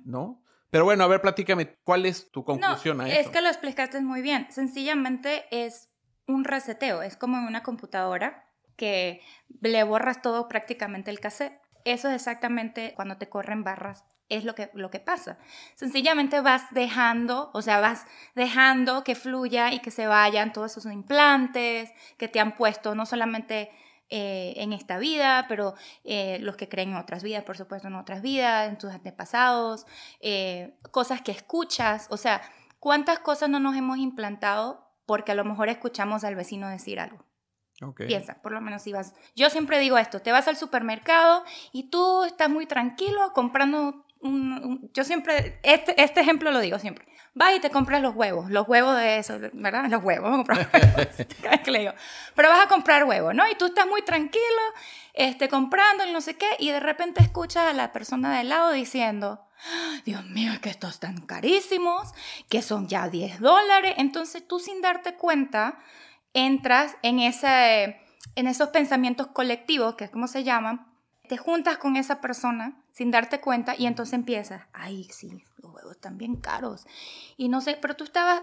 ¿no? 0.04 0.42
Pero 0.70 0.84
bueno, 0.84 1.04
a 1.04 1.06
ver, 1.06 1.20
platícame, 1.20 1.76
¿cuál 1.84 2.06
es 2.06 2.30
tu 2.30 2.44
conclusión 2.44 3.00
a 3.00 3.08
eso? 3.08 3.20
Es 3.20 3.28
que 3.28 3.40
lo 3.40 3.48
explicaste 3.48 4.00
muy 4.00 4.20
bien. 4.20 4.46
Sencillamente 4.50 5.44
es 5.50 5.90
un 6.26 6.44
reseteo, 6.44 7.02
es 7.02 7.16
como 7.16 7.38
en 7.38 7.44
una 7.44 7.62
computadora 7.62 8.44
que 8.76 9.22
le 9.60 9.82
borras 9.84 10.22
todo 10.22 10.48
prácticamente 10.48 11.10
el 11.10 11.20
cassette. 11.20 11.60
Eso 11.84 12.08
es 12.08 12.16
exactamente 12.16 12.94
cuando 12.96 13.16
te 13.16 13.28
corren 13.28 13.62
barras, 13.62 14.04
es 14.28 14.44
lo 14.44 14.54
que, 14.54 14.70
lo 14.74 14.90
que 14.90 14.98
pasa. 14.98 15.38
Sencillamente 15.76 16.40
vas 16.40 16.64
dejando, 16.72 17.50
o 17.54 17.62
sea, 17.62 17.80
vas 17.80 18.06
dejando 18.34 19.04
que 19.04 19.14
fluya 19.14 19.72
y 19.72 19.78
que 19.78 19.92
se 19.92 20.06
vayan 20.06 20.52
todos 20.52 20.76
esos 20.76 20.92
implantes 20.92 21.92
que 22.16 22.26
te 22.26 22.40
han 22.40 22.56
puesto, 22.56 22.94
no 22.96 23.06
solamente 23.06 23.70
eh, 24.08 24.54
en 24.56 24.72
esta 24.72 24.98
vida, 24.98 25.46
pero 25.48 25.74
eh, 26.04 26.38
los 26.40 26.56
que 26.56 26.68
creen 26.68 26.90
en 26.90 26.96
otras 26.96 27.22
vidas, 27.22 27.42
por 27.42 27.56
supuesto, 27.56 27.88
en 27.88 27.96
otras 27.96 28.22
vidas, 28.22 28.68
en 28.68 28.78
tus 28.78 28.92
antepasados, 28.92 29.86
eh, 30.20 30.78
cosas 30.92 31.22
que 31.22 31.32
escuchas, 31.32 32.06
o 32.10 32.16
sea, 32.16 32.40
¿cuántas 32.78 33.18
cosas 33.18 33.48
no 33.48 33.58
nos 33.58 33.74
hemos 33.76 33.98
implantado 33.98 34.92
porque 35.06 35.32
a 35.32 35.34
lo 35.34 35.44
mejor 35.44 35.68
escuchamos 35.68 36.22
al 36.22 36.36
vecino 36.36 36.68
decir 36.68 37.00
algo? 37.00 37.24
Piensa, 37.96 38.40
por 38.42 38.52
lo 38.52 38.60
menos 38.60 38.82
si 38.82 38.92
vas. 38.92 39.12
Yo 39.34 39.50
siempre 39.50 39.78
digo 39.78 39.98
esto: 39.98 40.22
te 40.22 40.32
vas 40.32 40.48
al 40.48 40.56
supermercado 40.56 41.44
y 41.72 41.90
tú 41.90 42.24
estás 42.24 42.48
muy 42.48 42.66
tranquilo 42.66 43.32
comprando 43.34 44.06
un. 44.20 44.90
yo 44.94 45.04
siempre. 45.04 45.60
Este, 45.62 46.00
este 46.00 46.20
ejemplo 46.20 46.52
lo 46.52 46.60
digo 46.60 46.78
siempre 46.78 47.06
vas 47.36 47.54
y 47.54 47.60
te 47.60 47.70
compras 47.70 48.00
los 48.00 48.16
huevos, 48.16 48.50
los 48.50 48.66
huevos 48.66 48.96
de 48.96 49.18
eso, 49.18 49.38
¿verdad? 49.52 49.88
Los 49.90 50.02
huevos, 50.02 50.24
vamos 50.30 50.48
a 50.48 50.54
comprar 50.54 50.70
cada 50.70 50.96
vez 50.96 51.60
que 51.62 51.70
le 51.70 51.80
digo. 51.80 51.92
Pero 52.34 52.48
vas 52.48 52.64
a 52.64 52.68
comprar 52.68 53.04
huevos, 53.04 53.34
¿no? 53.34 53.48
Y 53.48 53.54
tú 53.56 53.66
estás 53.66 53.86
muy 53.86 54.02
tranquilo, 54.02 54.42
este, 55.12 55.48
comprando 55.48 56.06
y 56.06 56.12
no 56.12 56.22
sé 56.22 56.36
qué, 56.36 56.48
y 56.58 56.70
de 56.70 56.80
repente 56.80 57.22
escuchas 57.22 57.68
a 57.68 57.74
la 57.74 57.92
persona 57.92 58.38
del 58.38 58.48
lado 58.48 58.72
diciendo, 58.72 59.46
Dios 60.06 60.24
mío, 60.24 60.50
es 60.50 60.60
que 60.60 60.70
estos 60.70 60.94
están 60.94 61.20
carísimos, 61.26 62.14
que 62.48 62.62
son 62.62 62.88
ya 62.88 63.08
10 63.08 63.40
dólares. 63.40 63.94
Entonces 63.98 64.46
tú 64.46 64.58
sin 64.58 64.80
darte 64.80 65.14
cuenta 65.14 65.78
entras 66.32 66.96
en, 67.02 67.18
ese, 67.18 68.00
en 68.34 68.46
esos 68.46 68.70
pensamientos 68.70 69.26
colectivos, 69.26 69.94
que 69.96 70.04
es 70.04 70.10
como 70.10 70.26
se 70.26 70.42
llaman, 70.42 70.86
te 71.28 71.36
juntas 71.36 71.76
con 71.76 71.96
esa 71.96 72.22
persona 72.22 72.82
sin 72.96 73.10
darte 73.10 73.42
cuenta 73.42 73.74
y 73.76 73.84
entonces 73.84 74.14
empiezas, 74.14 74.62
ay, 74.72 75.04
sí, 75.10 75.44
los 75.58 75.74
huevos 75.74 75.92
están 75.92 76.16
bien 76.16 76.36
caros. 76.36 76.86
Y 77.36 77.50
no 77.50 77.60
sé, 77.60 77.76
pero 77.78 77.94
tú 77.94 78.04
estabas 78.04 78.40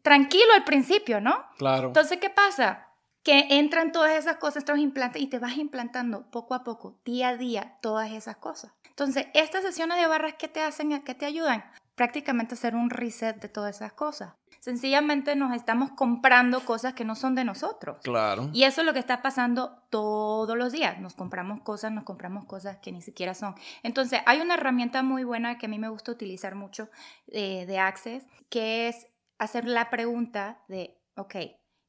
tranquilo 0.00 0.46
al 0.54 0.64
principio, 0.64 1.20
¿no? 1.20 1.44
Claro. 1.58 1.88
Entonces, 1.88 2.18
¿qué 2.18 2.30
pasa? 2.30 2.88
Que 3.22 3.58
entran 3.58 3.92
todas 3.92 4.12
esas 4.12 4.38
cosas, 4.38 4.62
estos 4.62 4.78
implantes, 4.78 5.20
y 5.20 5.26
te 5.26 5.38
vas 5.38 5.58
implantando 5.58 6.30
poco 6.30 6.54
a 6.54 6.64
poco, 6.64 6.98
día 7.04 7.28
a 7.28 7.36
día, 7.36 7.76
todas 7.82 8.10
esas 8.12 8.38
cosas. 8.38 8.72
Entonces, 8.88 9.26
estas 9.34 9.64
sesiones 9.64 9.98
de 9.98 10.06
barras, 10.06 10.36
¿qué 10.38 10.48
te 10.48 10.62
hacen? 10.62 10.98
¿Qué 11.02 11.14
te 11.14 11.26
ayudan? 11.26 11.62
Prácticamente 11.94 12.54
hacer 12.54 12.74
un 12.74 12.88
reset 12.88 13.36
de 13.36 13.50
todas 13.50 13.76
esas 13.76 13.92
cosas. 13.92 14.32
Sencillamente 14.60 15.34
nos 15.34 15.54
estamos 15.54 15.90
comprando 15.90 16.64
cosas 16.64 16.94
que 16.94 17.04
no 17.04 17.16
son 17.16 17.34
de 17.34 17.44
nosotros. 17.44 17.98
Claro. 18.04 18.50
Y 18.52 18.64
eso 18.64 18.82
es 18.82 18.86
lo 18.86 18.92
que 18.92 18.98
está 19.00 19.22
pasando 19.22 19.82
todos 19.90 20.56
los 20.56 20.70
días. 20.70 21.00
Nos 21.00 21.14
compramos 21.14 21.62
cosas, 21.62 21.90
nos 21.90 22.04
compramos 22.04 22.44
cosas 22.44 22.78
que 22.78 22.92
ni 22.92 23.02
siquiera 23.02 23.34
son. 23.34 23.54
Entonces, 23.82 24.20
hay 24.26 24.40
una 24.40 24.54
herramienta 24.54 25.02
muy 25.02 25.24
buena 25.24 25.58
que 25.58 25.66
a 25.66 25.68
mí 25.68 25.78
me 25.78 25.88
gusta 25.88 26.12
utilizar 26.12 26.54
mucho 26.54 26.88
eh, 27.26 27.66
de 27.66 27.78
Access, 27.78 28.26
que 28.48 28.88
es 28.88 29.08
hacer 29.38 29.64
la 29.64 29.90
pregunta 29.90 30.62
de, 30.68 31.00
ok, 31.16 31.34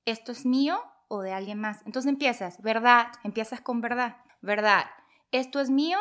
¿esto 0.06 0.32
es 0.32 0.46
mío 0.46 0.82
o 1.08 1.22
de 1.22 1.34
alguien 1.34 1.60
más? 1.60 1.82
Entonces 1.86 2.10
empiezas, 2.10 2.62
¿verdad? 2.62 3.08
Empiezas 3.24 3.62
con 3.62 3.82
verdad. 3.82 4.16
¿verdad? 4.42 4.86
¿Esto 5.32 5.60
es 5.60 5.70
mío 5.70 6.00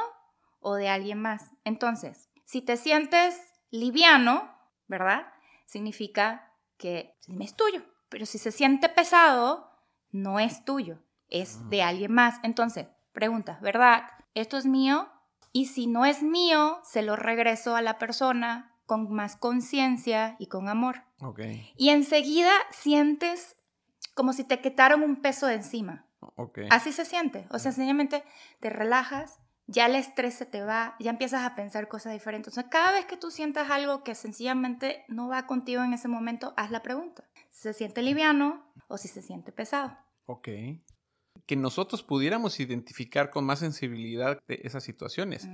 o 0.61 0.75
de 0.75 0.89
alguien 0.89 1.21
más? 1.21 1.51
Entonces, 1.65 2.31
si 2.45 2.63
te 2.63 2.77
sientes 2.77 3.39
liviano, 3.71 4.51
¿verdad? 4.89 5.33
Significa 5.67 6.50
que 6.81 7.15
es 7.41 7.55
tuyo. 7.55 7.83
Pero 8.09 8.27
si 8.27 8.39
se 8.39 8.51
siente 8.51 8.89
pesado, 8.89 9.71
no 10.11 10.41
es 10.41 10.65
tuyo, 10.65 10.99
es 11.29 11.69
de 11.69 11.83
alguien 11.83 12.13
más. 12.13 12.41
Entonces, 12.43 12.89
pregunta, 13.13 13.61
¿verdad? 13.63 14.05
¿Esto 14.35 14.57
es 14.57 14.67
mío? 14.67 15.09
Y 15.53 15.67
si 15.67 15.87
no 15.87 16.05
es 16.07 16.23
mío, 16.23 16.81
se 16.83 17.03
lo 17.03 17.15
regreso 17.15 17.77
a 17.77 17.83
la 17.83 17.99
persona 17.99 18.75
con 18.87 19.13
más 19.13 19.37
conciencia 19.37 20.35
y 20.41 20.47
con 20.47 20.69
amor. 20.69 21.05
Okay. 21.21 21.73
Y 21.77 21.91
enseguida 21.91 22.53
sientes 22.71 23.57
como 24.15 24.33
si 24.33 24.43
te 24.43 24.61
quitaron 24.61 25.03
un 25.03 25.21
peso 25.21 25.47
de 25.47 25.55
encima. 25.55 26.07
Okay. 26.37 26.67
Así 26.71 26.93
se 26.93 27.05
siente. 27.05 27.47
O 27.51 27.59
sea, 27.59 27.73
sencillamente 27.73 28.25
te 28.59 28.71
relajas, 28.71 29.39
ya 29.71 29.87
el 29.87 29.95
estrés 29.95 30.35
se 30.35 30.47
te 30.47 30.63
va, 30.63 30.97
ya 30.99 31.13
empiezas 31.13 31.45
a 31.45 31.55
pensar 31.55 31.87
cosas 31.87 32.13
diferentes. 32.13 32.53
O 32.53 32.55
sea, 32.55 32.69
cada 32.69 32.91
vez 32.91 33.05
que 33.07 33.17
tú 33.17 33.31
sientas 33.31 33.71
algo 33.71 34.03
que 34.03 34.17
sencillamente 34.17 35.05
no 35.07 35.29
va 35.29 35.47
contigo 35.47 35.85
en 35.85 35.93
ese 35.93 36.09
momento, 36.09 36.53
haz 36.57 36.73
la 36.73 36.83
pregunta. 36.83 37.31
Si 37.51 37.63
se 37.63 37.73
siente 37.73 38.03
liviano 38.03 38.73
o 38.89 38.99
si 38.99 39.07
se 39.07 39.23
siente 39.23 39.53
pesado. 39.53 39.97
Ok. 40.27 40.49
Que 41.47 41.55
nosotros 41.55 42.03
pudiéramos 42.03 42.59
identificar 42.59 43.31
con 43.31 43.45
más 43.45 43.61
sensibilidad 43.61 44.43
de 44.49 44.61
esas 44.65 44.83
situaciones. 44.83 45.49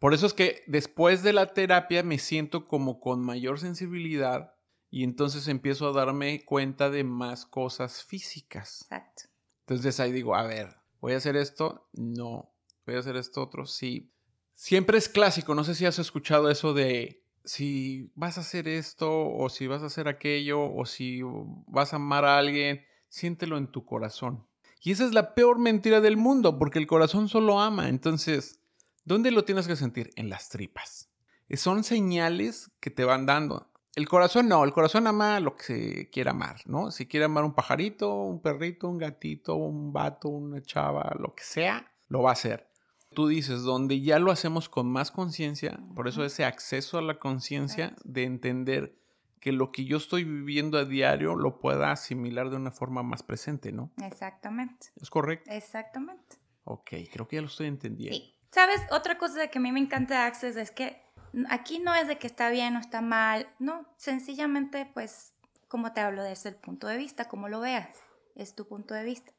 Por 0.00 0.12
eso 0.12 0.26
es 0.26 0.34
que 0.34 0.64
después 0.66 1.22
de 1.22 1.32
la 1.32 1.54
terapia 1.54 2.02
me 2.02 2.18
siento 2.18 2.66
como 2.66 2.98
con 2.98 3.20
mayor 3.20 3.60
sensibilidad 3.60 4.54
y 4.90 5.04
entonces 5.04 5.46
empiezo 5.46 5.88
a 5.88 5.92
darme 5.92 6.44
cuenta 6.44 6.90
de 6.90 7.04
más 7.04 7.46
cosas 7.46 8.02
físicas. 8.02 8.82
Exacto. 8.82 9.22
Entonces 9.60 10.00
ahí 10.00 10.10
digo, 10.10 10.34
a 10.34 10.42
ver, 10.42 10.74
¿voy 11.00 11.12
a 11.12 11.18
hacer 11.18 11.36
esto? 11.36 11.88
No 11.92 12.51
voy 12.86 12.96
a 12.96 12.98
hacer 12.98 13.16
esto 13.16 13.42
otro, 13.42 13.66
sí. 13.66 14.10
Siempre 14.54 14.98
es 14.98 15.08
clásico, 15.08 15.54
no 15.54 15.64
sé 15.64 15.74
si 15.74 15.86
has 15.86 15.98
escuchado 15.98 16.50
eso 16.50 16.74
de 16.74 17.22
si 17.44 18.12
vas 18.14 18.38
a 18.38 18.42
hacer 18.42 18.68
esto 18.68 19.10
o 19.10 19.48
si 19.48 19.66
vas 19.66 19.82
a 19.82 19.86
hacer 19.86 20.08
aquello 20.08 20.72
o 20.72 20.86
si 20.86 21.20
vas 21.66 21.92
a 21.92 21.96
amar 21.96 22.24
a 22.24 22.38
alguien, 22.38 22.84
siéntelo 23.08 23.56
en 23.58 23.66
tu 23.66 23.84
corazón. 23.84 24.46
Y 24.80 24.92
esa 24.92 25.04
es 25.04 25.12
la 25.12 25.34
peor 25.34 25.58
mentira 25.58 26.00
del 26.00 26.16
mundo, 26.16 26.58
porque 26.58 26.78
el 26.78 26.86
corazón 26.86 27.28
solo 27.28 27.60
ama. 27.60 27.88
Entonces, 27.88 28.60
¿dónde 29.04 29.30
lo 29.30 29.44
tienes 29.44 29.66
que 29.66 29.76
sentir? 29.76 30.10
En 30.16 30.28
las 30.28 30.48
tripas. 30.48 31.08
Son 31.54 31.84
señales 31.84 32.70
que 32.80 32.90
te 32.90 33.04
van 33.04 33.26
dando. 33.26 33.68
El 33.94 34.08
corazón 34.08 34.48
no, 34.48 34.64
el 34.64 34.72
corazón 34.72 35.06
ama 35.06 35.38
lo 35.38 35.54
que 35.54 35.64
se 35.64 36.10
quiera 36.10 36.30
amar, 36.30 36.62
¿no? 36.64 36.90
Si 36.90 37.06
quiere 37.06 37.26
amar 37.26 37.44
un 37.44 37.54
pajarito, 37.54 38.14
un 38.22 38.40
perrito, 38.40 38.88
un 38.88 38.98
gatito, 38.98 39.54
un 39.54 39.92
vato, 39.92 40.30
una 40.30 40.62
chava, 40.62 41.14
lo 41.18 41.34
que 41.34 41.44
sea, 41.44 41.92
lo 42.08 42.22
va 42.22 42.30
a 42.30 42.32
hacer 42.32 42.71
tú 43.12 43.28
dices, 43.28 43.62
donde 43.62 44.00
ya 44.00 44.18
lo 44.18 44.30
hacemos 44.30 44.68
con 44.68 44.90
más 44.90 45.10
conciencia, 45.10 45.78
por 45.94 46.08
eso 46.08 46.24
ese 46.24 46.44
acceso 46.44 46.98
a 46.98 47.02
la 47.02 47.18
conciencia 47.18 47.94
de 48.04 48.24
entender 48.24 48.98
que 49.40 49.52
lo 49.52 49.72
que 49.72 49.84
yo 49.84 49.96
estoy 49.96 50.24
viviendo 50.24 50.78
a 50.78 50.84
diario 50.84 51.34
lo 51.34 51.58
pueda 51.58 51.90
asimilar 51.90 52.50
de 52.50 52.56
una 52.56 52.70
forma 52.70 53.02
más 53.02 53.22
presente, 53.22 53.72
¿no? 53.72 53.90
Exactamente. 54.02 54.88
¿Es 55.00 55.10
correcto? 55.10 55.50
Exactamente. 55.50 56.36
Ok, 56.64 56.90
creo 57.12 57.26
que 57.26 57.36
ya 57.36 57.42
lo 57.42 57.48
estoy 57.48 57.66
entendiendo. 57.66 58.16
Sí. 58.16 58.36
¿Sabes? 58.52 58.80
Otra 58.90 59.18
cosa 59.18 59.48
que 59.48 59.58
a 59.58 59.62
mí 59.62 59.72
me 59.72 59.80
encanta 59.80 60.14
de 60.14 60.20
Access 60.26 60.56
es 60.56 60.70
que 60.70 61.02
aquí 61.48 61.78
no 61.80 61.94
es 61.94 62.06
de 62.06 62.18
que 62.18 62.26
está 62.26 62.50
bien 62.50 62.76
o 62.76 62.78
está 62.78 63.00
mal, 63.00 63.48
no, 63.58 63.86
sencillamente 63.96 64.88
pues 64.92 65.34
como 65.68 65.92
te 65.92 66.00
hablo 66.00 66.22
desde 66.22 66.50
el 66.50 66.56
punto 66.56 66.86
de 66.86 66.98
vista, 66.98 67.28
como 67.28 67.48
lo 67.48 67.60
veas, 67.60 67.96
es 68.36 68.54
tu 68.54 68.68
punto 68.68 68.94
de 68.94 69.04
vista. 69.04 69.32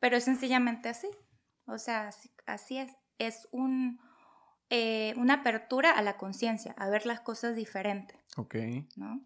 Pero 0.00 0.16
es 0.16 0.24
sencillamente 0.24 0.88
así. 0.88 1.08
O 1.66 1.78
sea, 1.78 2.10
así 2.46 2.78
es 2.78 2.92
es 3.18 3.48
un, 3.50 4.00
eh, 4.70 5.14
una 5.16 5.34
apertura 5.34 5.92
a 5.92 6.02
la 6.02 6.16
conciencia, 6.16 6.72
a 6.78 6.88
ver 6.88 7.06
las 7.06 7.20
cosas 7.20 7.56
diferentes. 7.56 8.18
Ok. 8.36 8.56
¿no? 8.96 9.22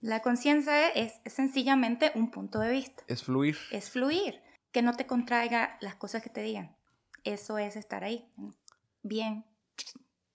La 0.00 0.20
conciencia 0.20 0.88
es, 0.90 1.20
sencillamente 1.26 2.12
un 2.14 2.30
punto 2.30 2.58
de 2.58 2.70
vista. 2.70 3.02
Es 3.08 3.24
fluir. 3.24 3.56
Es 3.70 3.90
fluir. 3.90 4.40
Que 4.72 4.82
no 4.82 4.94
te 4.94 5.06
contraiga 5.06 5.78
las 5.80 5.96
cosas 5.96 6.22
que 6.22 6.30
te 6.30 6.42
digan. 6.42 6.76
Eso 7.24 7.58
es 7.58 7.76
estar 7.76 8.04
ahí. 8.04 8.30
Bien, 9.02 9.44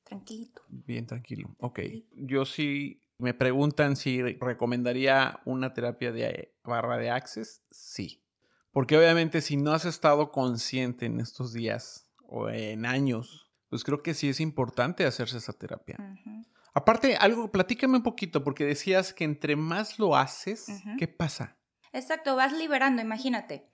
tranquilito. 0.03 0.63
Bien, 0.67 1.05
tranquilo. 1.05 1.55
Ok. 1.59 1.79
Yo 2.11 2.45
sí 2.45 3.01
me 3.17 3.33
preguntan 3.33 3.95
si 3.95 4.21
recomendaría 4.21 5.39
una 5.45 5.73
terapia 5.73 6.11
de 6.11 6.55
barra 6.63 6.97
de 6.97 7.11
access. 7.11 7.61
Sí. 7.69 8.23
Porque 8.71 8.97
obviamente 8.97 9.41
si 9.41 9.57
no 9.57 9.73
has 9.73 9.85
estado 9.85 10.31
consciente 10.31 11.05
en 11.05 11.19
estos 11.19 11.53
días 11.53 12.10
o 12.31 12.49
en 12.49 12.85
años, 12.85 13.51
pues 13.69 13.83
creo 13.83 14.01
que 14.01 14.13
sí 14.13 14.29
es 14.29 14.39
importante 14.39 15.05
hacerse 15.05 15.37
esa 15.37 15.53
terapia. 15.53 15.97
Aparte, 16.73 17.17
algo, 17.17 17.51
platícame 17.51 17.97
un 17.97 18.03
poquito, 18.03 18.43
porque 18.43 18.65
decías 18.65 19.13
que 19.13 19.25
entre 19.25 19.55
más 19.55 19.99
lo 19.99 20.15
haces, 20.15 20.67
¿qué 20.97 21.07
pasa? 21.07 21.57
Exacto, 21.91 22.35
vas 22.35 22.53
liberando, 22.53 23.01
imagínate. 23.01 23.67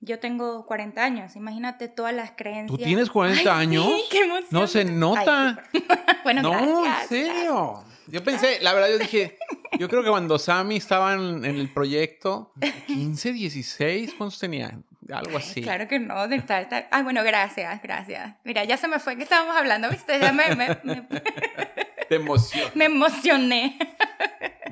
Yo 0.00 0.18
tengo 0.18 0.66
40 0.66 1.02
años, 1.02 1.36
imagínate 1.36 1.88
todas 1.88 2.12
las 2.12 2.32
creencias. 2.32 2.76
¿Tú 2.78 2.84
tienes 2.84 3.08
40 3.08 3.56
años? 3.56 3.86
Sí, 3.86 4.02
qué 4.10 4.18
emoción. 4.24 4.48
No 4.50 4.66
se 4.66 4.84
nota. 4.84 5.62
bueno, 6.24 6.42
no, 6.42 6.84
en 6.84 7.08
serio. 7.08 7.84
Yo 8.08 8.22
pensé, 8.24 8.58
la 8.60 8.74
verdad, 8.74 8.90
yo 8.90 8.98
dije, 8.98 9.38
yo 9.78 9.88
creo 9.88 10.02
que 10.02 10.10
cuando 10.10 10.38
Sammy 10.38 10.76
estaba 10.76 11.14
en, 11.14 11.44
el 11.44 11.72
proyecto, 11.72 12.52
15, 12.88 13.32
16, 13.32 14.14
¿cuántos 14.18 14.38
tenía? 14.38 14.76
Algo 15.10 15.38
así. 15.38 15.62
Claro 15.62 15.88
que 15.88 15.98
no. 15.98 16.24
Está, 16.24 16.60
está. 16.60 16.86
Ay, 16.90 17.02
bueno, 17.02 17.22
gracias, 17.24 17.82
gracias. 17.82 18.34
Mira, 18.44 18.64
ya 18.64 18.76
se 18.76 18.88
me 18.88 18.98
fue 18.98 19.16
que 19.16 19.22
estábamos 19.22 19.56
hablando, 19.56 19.88
¿viste? 19.90 20.18
Ya 20.20 20.32
me... 20.32 20.54
me, 20.54 20.78
Te 22.08 22.16
emocioné. 22.16 22.70
Me 22.74 22.84
emocioné. 22.84 23.78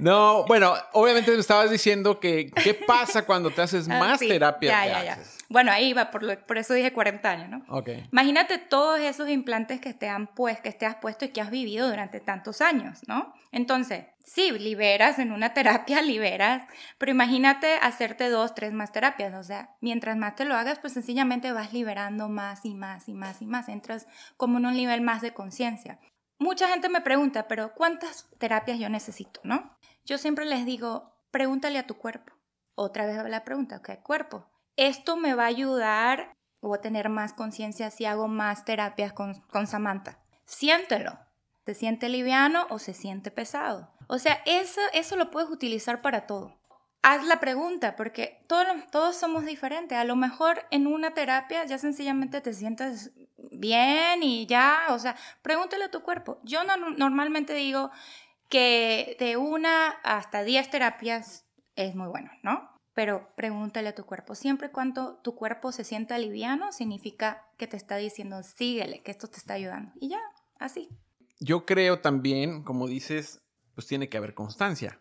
No, 0.00 0.44
bueno, 0.46 0.74
obviamente 0.92 1.30
me 1.30 1.38
estabas 1.38 1.70
diciendo 1.70 2.18
que 2.20 2.50
qué 2.50 2.74
pasa 2.74 3.26
cuando 3.26 3.50
te 3.50 3.62
haces 3.62 3.88
ah, 3.90 3.98
más 3.98 4.18
terapia. 4.18 4.70
Ya, 4.70 4.86
ya, 4.86 5.04
ya. 5.04 5.18
Bueno, 5.48 5.70
ahí 5.72 5.92
va, 5.92 6.10
por, 6.10 6.38
por 6.44 6.58
eso 6.58 6.74
dije 6.74 6.92
40 6.92 7.30
años, 7.30 7.48
¿no? 7.50 7.64
Ok. 7.68 7.90
Imagínate 8.10 8.58
todos 8.58 9.00
esos 9.00 9.28
implantes 9.28 9.80
que 9.80 9.92
te 9.92 10.08
han 10.08 10.28
pues, 10.28 10.60
que 10.60 10.72
te 10.72 10.86
has 10.86 10.96
puesto 10.96 11.24
y 11.24 11.28
que 11.28 11.40
has 11.40 11.50
vivido 11.50 11.88
durante 11.88 12.20
tantos 12.20 12.60
años, 12.60 13.00
¿no? 13.06 13.34
Entonces, 13.52 14.04
sí, 14.30 14.52
liberas 14.52 15.18
en 15.18 15.32
una 15.32 15.54
terapia, 15.54 16.02
liberas, 16.02 16.62
pero 16.98 17.10
imagínate 17.10 17.74
hacerte 17.74 18.28
dos, 18.28 18.54
tres 18.54 18.72
más 18.72 18.92
terapias, 18.92 19.34
o 19.34 19.42
sea, 19.42 19.76
mientras 19.80 20.16
más 20.16 20.36
te 20.36 20.44
lo 20.44 20.54
hagas, 20.54 20.78
pues 20.78 20.92
sencillamente 20.92 21.52
vas 21.52 21.72
liberando 21.72 22.28
más 22.28 22.64
y 22.64 22.74
más 22.74 23.08
y 23.08 23.14
más 23.14 23.42
y 23.42 23.46
más, 23.46 23.68
entras 23.68 24.06
como 24.36 24.58
en 24.58 24.66
un 24.66 24.74
nivel 24.74 25.00
más 25.00 25.20
de 25.20 25.34
conciencia. 25.34 25.98
Mucha 26.38 26.68
gente 26.68 26.88
me 26.88 27.00
pregunta, 27.00 27.48
pero 27.48 27.74
¿cuántas 27.74 28.28
terapias 28.38 28.78
yo 28.78 28.88
necesito, 28.88 29.40
no? 29.42 29.76
Yo 30.04 30.16
siempre 30.16 30.46
les 30.46 30.64
digo, 30.64 31.12
pregúntale 31.30 31.78
a 31.78 31.86
tu 31.86 31.96
cuerpo. 31.96 32.32
Otra 32.76 33.04
vez 33.04 33.22
la 33.28 33.44
pregunta, 33.44 33.82
¿qué 33.82 33.98
cuerpo? 33.98 34.46
Esto 34.76 35.16
me 35.16 35.34
va 35.34 35.44
a 35.44 35.48
ayudar 35.48 36.32
o 36.62 36.74
a 36.74 36.80
tener 36.80 37.10
más 37.10 37.34
conciencia 37.34 37.90
si 37.90 38.06
hago 38.06 38.26
más 38.28 38.64
terapias 38.64 39.12
con, 39.12 39.34
con 39.50 39.66
Samantha. 39.66 40.18
Siéntelo. 40.46 41.18
¿Se 41.66 41.74
siente 41.74 42.08
liviano 42.08 42.66
o 42.70 42.78
se 42.78 42.94
siente 42.94 43.30
pesado? 43.30 43.92
O 44.12 44.18
sea, 44.18 44.42
eso, 44.44 44.80
eso 44.92 45.14
lo 45.14 45.30
puedes 45.30 45.48
utilizar 45.50 46.02
para 46.02 46.26
todo. 46.26 46.58
Haz 47.00 47.24
la 47.26 47.38
pregunta, 47.38 47.94
porque 47.94 48.44
todos, 48.48 48.66
todos 48.90 49.14
somos 49.14 49.44
diferentes. 49.44 49.96
A 49.96 50.02
lo 50.02 50.16
mejor 50.16 50.66
en 50.72 50.88
una 50.88 51.14
terapia 51.14 51.64
ya 51.64 51.78
sencillamente 51.78 52.40
te 52.40 52.52
sientes 52.52 53.12
bien 53.52 54.24
y 54.24 54.46
ya, 54.46 54.86
o 54.88 54.98
sea, 54.98 55.14
pregúntale 55.42 55.84
a 55.84 55.90
tu 55.92 56.02
cuerpo. 56.02 56.40
Yo 56.42 56.62
normalmente 56.96 57.54
digo 57.54 57.92
que 58.48 59.16
de 59.20 59.36
una 59.36 59.90
hasta 60.02 60.42
diez 60.42 60.68
terapias 60.68 61.46
es 61.76 61.94
muy 61.94 62.08
bueno, 62.08 62.32
¿no? 62.42 62.68
Pero 62.94 63.32
pregúntale 63.36 63.90
a 63.90 63.94
tu 63.94 64.04
cuerpo. 64.04 64.34
Siempre 64.34 64.72
cuando 64.72 65.18
tu 65.18 65.36
cuerpo 65.36 65.70
se 65.70 65.84
sienta 65.84 66.18
liviano, 66.18 66.72
significa 66.72 67.46
que 67.56 67.68
te 67.68 67.76
está 67.76 67.96
diciendo, 67.96 68.42
síguele, 68.42 69.04
que 69.04 69.12
esto 69.12 69.28
te 69.28 69.36
está 69.36 69.54
ayudando. 69.54 69.92
Y 70.00 70.08
ya, 70.08 70.20
así. 70.58 70.88
Yo 71.38 71.64
creo 71.64 72.00
también, 72.00 72.64
como 72.64 72.88
dices, 72.88 73.40
pues 73.74 73.86
tiene 73.86 74.08
que 74.08 74.16
haber 74.16 74.34
constancia. 74.34 75.00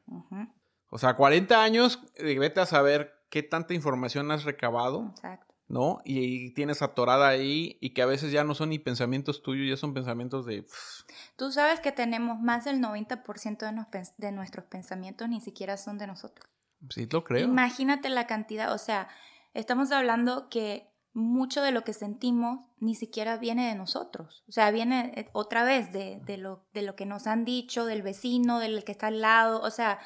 O 0.90 0.98
sea, 0.98 1.16
40 1.16 1.62
años, 1.62 2.00
eh, 2.16 2.38
vete 2.40 2.60
a 2.62 2.66
saber 2.66 3.14
qué 3.30 3.44
tanta 3.44 3.74
información 3.74 4.32
has 4.32 4.44
recabado. 4.44 5.08
Exacto. 5.12 5.46
¿No? 5.68 6.02
Y, 6.04 6.52
tienes 6.56 6.82
atorada 6.82 7.28
ahí 7.28 7.78
y 7.80 7.92
que 7.92 8.02
a 8.02 8.08
veces 8.08 8.32
ya 8.32 8.44
no 8.44 8.56
son 8.56 8.70
ni 8.70 8.80
pensamientos 8.80 9.44
tuyos, 9.44 9.70
ya 9.70 9.78
son 9.78 9.94
pensamientos 9.94 10.48
de... 10.48 10.66
Tú 11.36 11.52
sabes 11.52 11.80
que 11.80 11.92
tenemos 11.92 12.40
más 12.40 12.66
del 12.66 12.82
90% 12.82 13.60
de, 13.60 14.08
de 14.18 14.32
nuestros 14.32 14.66
pensamientos 14.66 15.30
ni 15.30 15.42
siquiera 15.42 15.78
son 15.78 16.00
de 16.00 16.08
nosotros. 16.08 16.50
Sí, 16.90 17.08
lo 17.12 17.24
creo. 17.24 17.46
Imagínate 17.46 18.10
la 18.10 18.26
cantidad, 18.26 18.74
o 18.74 18.80
sea, 18.80 19.10
estamos 19.54 19.92
hablando 19.92 20.50
que 20.50 20.89
mucho 21.14 21.62
de 21.62 21.72
lo 21.72 21.84
que 21.84 21.94
sentimos 21.94 22.60
ni 22.80 22.96
siquiera 22.96 23.38
viene 23.38 23.68
de 23.68 23.76
nosotros. 23.76 24.44
O 24.48 24.52
sea, 24.52 24.72
viene 24.72 25.14
eh, 25.16 25.30
otra 25.34 25.64
vez 25.64 25.92
de, 25.92 26.38
lo, 26.38 26.66
de 26.74 26.82
lo 26.82 26.96
que 26.96 27.06
nos 27.06 27.28
han 27.28 27.46
dicho, 27.46 27.86
del 27.86 28.02
vecino, 28.02 28.60
del 28.60 28.84
que 28.84 28.92
está 28.92 29.08
al 29.08 29.22
lado. 29.22 29.62
O 29.62 29.72
sea, 29.72 30.00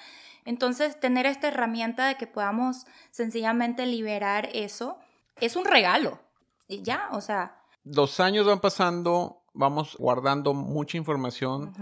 entonces 0.46 1.00
tener 1.00 1.26
esta 1.26 1.50
herramienta 1.50 2.08
de 2.08 2.16
que 2.16 2.28
podamos 2.28 2.86
sencillamente 3.12 3.86
liberar 3.86 4.50
eso 4.54 4.98
es 5.40 5.56
un 5.56 5.66
regalo. 5.66 6.20
Y 6.68 6.82
ya, 6.82 7.10
o 7.12 7.22
sea, 7.22 7.64
los 7.84 8.20
años 8.20 8.46
van 8.46 8.62
pasando, 8.62 9.44
vamos 9.54 9.98
guardando 9.98 10.54
mucha 10.54 10.98
información 10.98 11.74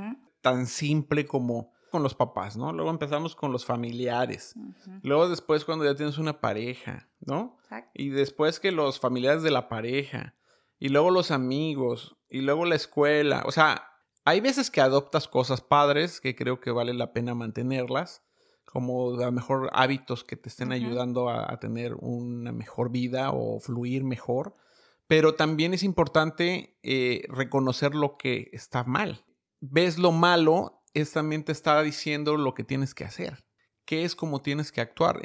tan 0.42 0.66
simple 0.66 1.28
como 1.28 1.72
con 1.92 2.02
los 2.02 2.16
papás, 2.16 2.58
¿no? 2.58 2.74
Luego 2.74 2.90
empezamos 2.90 3.36
con 3.36 3.52
los 3.52 3.66
familiares. 3.66 4.56
Luego 5.04 5.30
después 5.30 5.66
cuando 5.66 5.86
ya 5.86 5.96
tienes 5.96 6.18
una 6.18 6.42
pareja, 6.42 7.10
¿no? 7.20 7.58
exacto. 7.62 7.92
Y 7.94 8.10
después 8.10 8.60
que 8.60 8.72
los 8.72 9.00
familiares 9.00 9.44
de 9.44 9.52
la 9.52 9.70
pareja. 9.70 10.36
Y 10.80 10.90
luego 10.90 11.12
los 11.12 11.30
amigos. 11.30 12.18
Y 12.30 12.42
luego 12.42 12.66
la 12.66 12.76
escuela. 12.76 13.44
O 13.46 13.52
sea, 13.52 13.84
hay 14.26 14.40
veces 14.40 14.72
que 14.72 14.82
adoptas 14.82 15.28
cosas 15.28 15.62
padres 15.62 16.22
que 16.22 16.36
creo 16.36 16.60
que 16.60 16.72
vale 16.72 16.94
la 16.94 17.14
pena 17.14 17.36
mantenerlas. 17.36 18.24
Como 18.66 19.20
a 19.20 19.26
lo 19.26 19.32
mejor 19.32 19.70
hábitos 19.74 20.24
que 20.24 20.38
te 20.38 20.48
estén 20.50 20.72
ayudando 20.72 21.30
a, 21.30 21.52
a 21.52 21.60
tener 21.60 21.94
una 22.00 22.54
mejor 22.54 22.90
vida 22.90 23.32
o 23.32 23.60
fluir 23.60 24.04
mejor. 24.04 24.56
Pero 25.12 25.36
también 25.36 25.74
es 25.74 25.84
importante 25.84 26.80
eh, 26.84 27.26
reconocer 27.28 27.96
lo 27.96 28.16
que 28.18 28.50
está 28.54 28.86
mal. 28.86 29.26
Ves 29.60 29.98
lo 29.98 30.14
malo, 30.14 30.81
es 30.94 31.12
también 31.12 31.44
te 31.44 31.52
está 31.52 31.82
diciendo 31.82 32.38
lo 32.38 32.54
que 32.54 32.64
tienes 32.64 32.94
que 32.94 33.06
hacer. 33.06 33.44
¿Qué 33.86 34.04
es 34.04 34.16
como 34.16 34.42
tienes 34.42 34.72
que 34.72 34.82
actuar? 34.82 35.22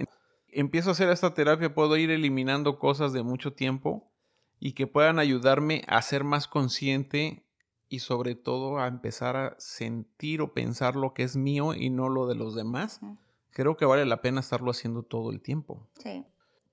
empiezo 0.49 0.89
a 0.89 0.93
hacer 0.93 1.11
esta 1.11 1.35
terapia, 1.35 1.75
puedo 1.75 1.97
ir 1.97 2.11
eliminando 2.11 2.79
cosas 2.79 3.13
de 3.13 3.23
mucho 3.23 3.53
tiempo 3.53 4.11
y 4.59 4.73
que 4.73 4.87
puedan 4.87 5.19
ayudarme 5.19 5.83
a 5.87 6.01
ser 6.01 6.25
más 6.25 6.49
consciente 6.49 7.47
y 7.89 8.01
sobre 8.01 8.35
todo 8.35 8.79
a 8.79 8.87
empezar 8.87 9.37
a 9.37 9.55
sentir 9.59 10.41
o 10.41 10.55
pensar 10.55 10.97
lo 10.97 11.13
que 11.13 11.25
es 11.25 11.37
mío 11.37 11.75
y 11.75 11.91
no 11.91 12.09
lo 12.09 12.27
de 12.27 12.35
los 12.35 12.55
demás. 12.55 13.01
Creo 13.51 13.77
que 13.77 13.85
vale 13.85 14.07
la 14.07 14.23
pena 14.23 14.41
estarlo 14.41 14.71
haciendo 14.71 15.03
todo 15.03 15.31
el 15.31 15.41
tiempo. 15.41 15.89
Sí, 16.03 16.25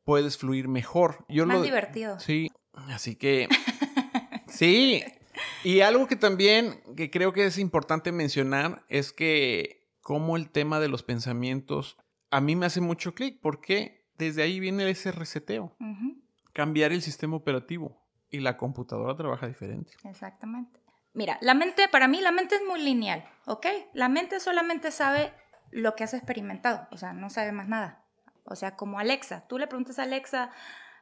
Puedes 0.05 0.38
fluir 0.38 0.67
mejor. 0.67 1.25
Yo 1.29 1.45
más 1.45 1.57
lo 1.57 1.63
divertido. 1.63 2.19
Sí, 2.19 2.51
así 2.73 3.15
que 3.15 3.47
sí. 4.47 5.01
Y 5.63 5.79
algo 5.81 6.07
que 6.07 6.15
también 6.15 6.81
que 6.97 7.09
creo 7.09 7.31
que 7.31 7.45
es 7.45 7.57
importante 7.57 8.12
mencionar 8.12 8.83
es 8.89 9.13
que 9.13 9.88
como 10.01 10.35
el 10.35 10.50
tema 10.50 10.79
de 10.79 10.89
los 10.89 11.03
pensamientos 11.03 11.97
a 12.31 12.41
mí 12.41 12.55
me 12.55 12.65
hace 12.65 12.81
mucho 12.81 13.13
clic 13.13 13.39
porque 13.41 14.05
desde 14.17 14.43
ahí 14.43 14.59
viene 14.59 14.89
ese 14.89 15.12
reseteo, 15.12 15.75
cambiar 16.51 16.91
el 16.91 17.01
sistema 17.01 17.35
operativo 17.35 18.03
y 18.29 18.39
la 18.39 18.57
computadora 18.57 19.15
trabaja 19.15 19.47
diferente. 19.47 19.93
Exactamente. 20.03 20.79
Mira, 21.13 21.38
la 21.41 21.53
mente, 21.53 21.88
para 21.88 22.07
mí 22.07 22.21
la 22.21 22.31
mente 22.31 22.55
es 22.55 22.62
muy 22.67 22.81
lineal, 22.81 23.23
¿ok? 23.45 23.67
La 23.93 24.09
mente 24.09 24.39
solamente 24.39 24.91
sabe 24.91 25.31
lo 25.69 25.95
que 25.95 26.03
has 26.03 26.13
experimentado, 26.13 26.88
o 26.91 26.97
sea, 26.97 27.13
no 27.13 27.29
sabe 27.29 27.51
más 27.51 27.67
nada. 27.67 28.03
O 28.45 28.55
sea, 28.55 28.75
como 28.75 29.00
Alexa, 29.00 29.47
tú 29.47 29.57
le 29.57 29.67
preguntas 29.67 30.00
a 30.00 30.03
Alexa, 30.03 30.51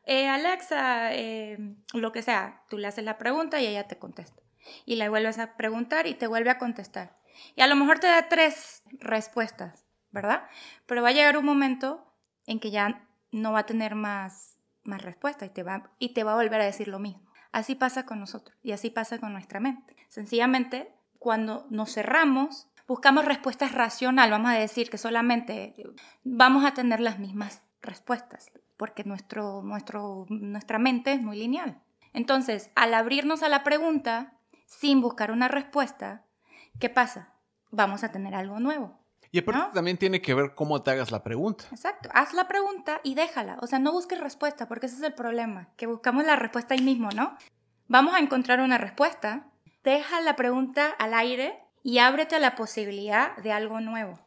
eh, 0.05 0.27
Alexa, 0.27 1.13
eh, 1.13 1.57
lo 1.93 2.11
que 2.11 2.21
sea, 2.21 2.63
tú 2.69 2.77
le 2.77 2.87
haces 2.87 3.03
la 3.03 3.17
pregunta 3.17 3.59
y 3.59 3.67
ella 3.67 3.87
te 3.87 3.97
contesta. 3.97 4.41
Y 4.85 4.95
le 4.95 5.09
vuelves 5.09 5.39
a 5.39 5.55
preguntar 5.55 6.07
y 6.07 6.15
te 6.15 6.27
vuelve 6.27 6.49
a 6.49 6.57
contestar. 6.57 7.17
Y 7.55 7.61
a 7.61 7.67
lo 7.67 7.75
mejor 7.75 7.99
te 7.99 8.07
da 8.07 8.27
tres 8.29 8.83
respuestas, 8.99 9.85
¿verdad? 10.11 10.43
Pero 10.85 11.01
va 11.01 11.09
a 11.09 11.13
llegar 11.13 11.37
un 11.37 11.45
momento 11.45 12.13
en 12.45 12.59
que 12.59 12.71
ya 12.71 13.07
no 13.31 13.51
va 13.51 13.59
a 13.59 13.65
tener 13.65 13.95
más, 13.95 14.57
más 14.83 15.01
respuestas 15.01 15.49
y 15.49 15.51
te, 15.51 15.63
va, 15.63 15.91
y 15.99 16.13
te 16.13 16.23
va 16.23 16.33
a 16.33 16.35
volver 16.35 16.61
a 16.61 16.65
decir 16.65 16.87
lo 16.87 16.99
mismo. 16.99 17.31
Así 17.51 17.75
pasa 17.75 18.05
con 18.05 18.19
nosotros 18.19 18.57
y 18.63 18.71
así 18.71 18.89
pasa 18.89 19.19
con 19.19 19.33
nuestra 19.33 19.59
mente. 19.59 19.95
Sencillamente, 20.07 20.93
cuando 21.19 21.67
nos 21.69 21.93
cerramos, 21.93 22.67
buscamos 22.87 23.25
respuestas 23.25 23.73
racional, 23.73 24.31
vamos 24.31 24.51
a 24.51 24.55
decir 24.55 24.89
que 24.89 24.97
solamente 24.97 25.75
vamos 26.23 26.65
a 26.65 26.73
tener 26.73 26.99
las 26.99 27.19
mismas 27.19 27.63
respuestas, 27.81 28.51
porque 28.81 29.03
nuestro, 29.03 29.61
nuestro, 29.61 30.25
nuestra 30.29 30.79
mente 30.79 31.11
es 31.13 31.21
muy 31.21 31.37
lineal. 31.37 31.79
Entonces, 32.13 32.71
al 32.73 32.95
abrirnos 32.95 33.43
a 33.43 33.47
la 33.47 33.63
pregunta 33.63 34.39
sin 34.65 35.01
buscar 35.01 35.31
una 35.31 35.47
respuesta, 35.47 36.25
¿qué 36.79 36.89
pasa? 36.89 37.35
Vamos 37.69 38.03
a 38.03 38.11
tener 38.11 38.33
algo 38.33 38.59
nuevo. 38.59 38.97
Y 39.29 39.37
aparte 39.37 39.59
¿No? 39.59 39.71
también 39.71 39.97
tiene 39.97 40.19
que 40.19 40.33
ver 40.33 40.55
cómo 40.55 40.81
te 40.81 40.89
hagas 40.89 41.11
la 41.11 41.21
pregunta. 41.21 41.65
Exacto, 41.69 42.09
haz 42.11 42.33
la 42.33 42.47
pregunta 42.47 43.01
y 43.03 43.13
déjala. 43.13 43.59
O 43.61 43.67
sea, 43.67 43.77
no 43.77 43.91
busques 43.91 44.19
respuesta, 44.19 44.67
porque 44.67 44.87
ese 44.87 44.95
es 44.95 45.03
el 45.03 45.13
problema, 45.13 45.69
que 45.77 45.85
buscamos 45.85 46.25
la 46.25 46.35
respuesta 46.35 46.73
ahí 46.73 46.81
mismo, 46.81 47.09
¿no? 47.11 47.37
Vamos 47.87 48.15
a 48.15 48.19
encontrar 48.19 48.61
una 48.61 48.79
respuesta, 48.79 49.51
deja 49.83 50.21
la 50.21 50.35
pregunta 50.35 50.87
al 50.97 51.13
aire 51.13 51.53
y 51.83 51.99
ábrete 51.99 52.37
a 52.37 52.39
la 52.39 52.55
posibilidad 52.55 53.37
de 53.37 53.51
algo 53.51 53.79
nuevo. 53.79 54.19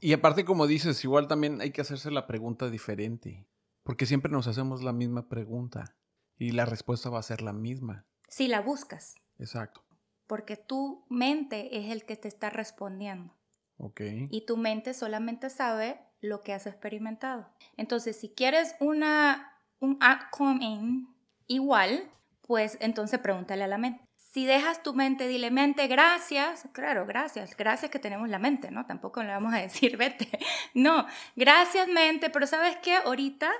Y 0.00 0.12
aparte, 0.12 0.44
como 0.44 0.66
dices, 0.66 1.02
igual 1.02 1.28
también 1.28 1.62
hay 1.62 1.70
que 1.70 1.80
hacerse 1.80 2.10
la 2.10 2.26
pregunta 2.26 2.68
diferente, 2.68 3.46
porque 3.86 4.04
siempre 4.04 4.32
nos 4.32 4.48
hacemos 4.48 4.82
la 4.82 4.92
misma 4.92 5.28
pregunta 5.28 5.94
y 6.36 6.50
la 6.50 6.64
respuesta 6.66 7.08
va 7.08 7.20
a 7.20 7.22
ser 7.22 7.40
la 7.40 7.52
misma. 7.52 8.04
Si 8.28 8.48
la 8.48 8.60
buscas, 8.60 9.14
Exacto. 9.38 9.84
porque 10.26 10.56
tu 10.56 11.06
mente 11.08 11.78
es 11.78 11.92
el 11.92 12.04
que 12.04 12.16
te 12.16 12.26
está 12.26 12.50
respondiendo. 12.50 13.32
Ok. 13.78 14.00
y 14.30 14.46
tu 14.46 14.56
mente 14.56 14.94
solamente 14.94 15.50
sabe 15.50 16.00
lo 16.22 16.40
que 16.40 16.54
has 16.54 16.66
experimentado. 16.66 17.46
Entonces, 17.76 18.18
si 18.18 18.30
quieres 18.30 18.74
una, 18.80 19.52
un 19.80 19.98
outcome 20.00 21.06
igual, 21.46 22.10
pues 22.40 22.78
entonces 22.80 23.20
pregúntale 23.20 23.64
a 23.64 23.68
la 23.68 23.76
mente. 23.76 24.02
Si 24.16 24.46
dejas 24.46 24.82
tu 24.82 24.94
mente, 24.94 25.28
dile 25.28 25.50
mente, 25.50 25.86
gracias. 25.88 26.68
Claro, 26.72 27.06
gracias. 27.06 27.56
Gracias 27.56 27.90
que 27.90 27.98
tenemos 27.98 28.28
la 28.30 28.38
mente, 28.38 28.70
¿no? 28.70 28.84
Tampoco 28.86 29.22
le 29.22 29.28
vamos 29.28 29.54
a 29.54 29.58
decir 29.58 29.96
vete. 29.96 30.28
No, 30.74 31.06
gracias 31.36 31.86
mente, 31.88 32.30
pero 32.30 32.46
¿sabes 32.46 32.76
qué? 32.82 32.96
Ahorita 32.96 33.50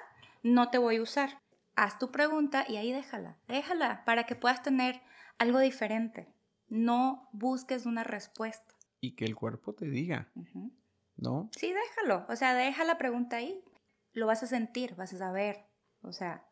no 0.42 0.70
te 0.70 0.78
voy 0.78 0.96
a 0.96 1.02
usar. 1.02 1.40
Haz 1.74 1.98
tu 1.98 2.10
pregunta 2.10 2.64
y 2.68 2.76
ahí 2.76 2.92
déjala. 2.92 3.36
Déjala 3.48 4.04
para 4.04 4.24
que 4.24 4.34
puedas 4.34 4.62
tener 4.62 5.02
algo 5.38 5.58
diferente. 5.58 6.28
No 6.68 7.28
busques 7.32 7.86
una 7.86 8.02
respuesta. 8.02 8.74
Y 9.00 9.14
que 9.14 9.24
el 9.24 9.36
cuerpo 9.36 9.74
te 9.74 9.86
diga. 9.86 10.28
¿no? 11.16 11.50
Sí, 11.56 11.72
déjalo. 11.72 12.26
O 12.28 12.36
sea, 12.36 12.54
deja 12.54 12.84
la 12.84 12.98
pregunta 12.98 13.36
ahí. 13.36 13.62
Lo 14.12 14.26
vas 14.26 14.42
a 14.42 14.46
sentir, 14.46 14.94
vas 14.96 15.12
a 15.12 15.18
saber. 15.18 15.66
O 16.02 16.12
sea, 16.12 16.44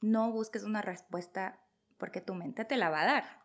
no 0.00 0.32
busques 0.32 0.64
una 0.64 0.82
respuesta 0.82 1.58
porque 1.98 2.20
tu 2.20 2.34
mente 2.34 2.64
te 2.64 2.76
la 2.76 2.90
va 2.90 3.02
a 3.02 3.06
dar. 3.06 3.42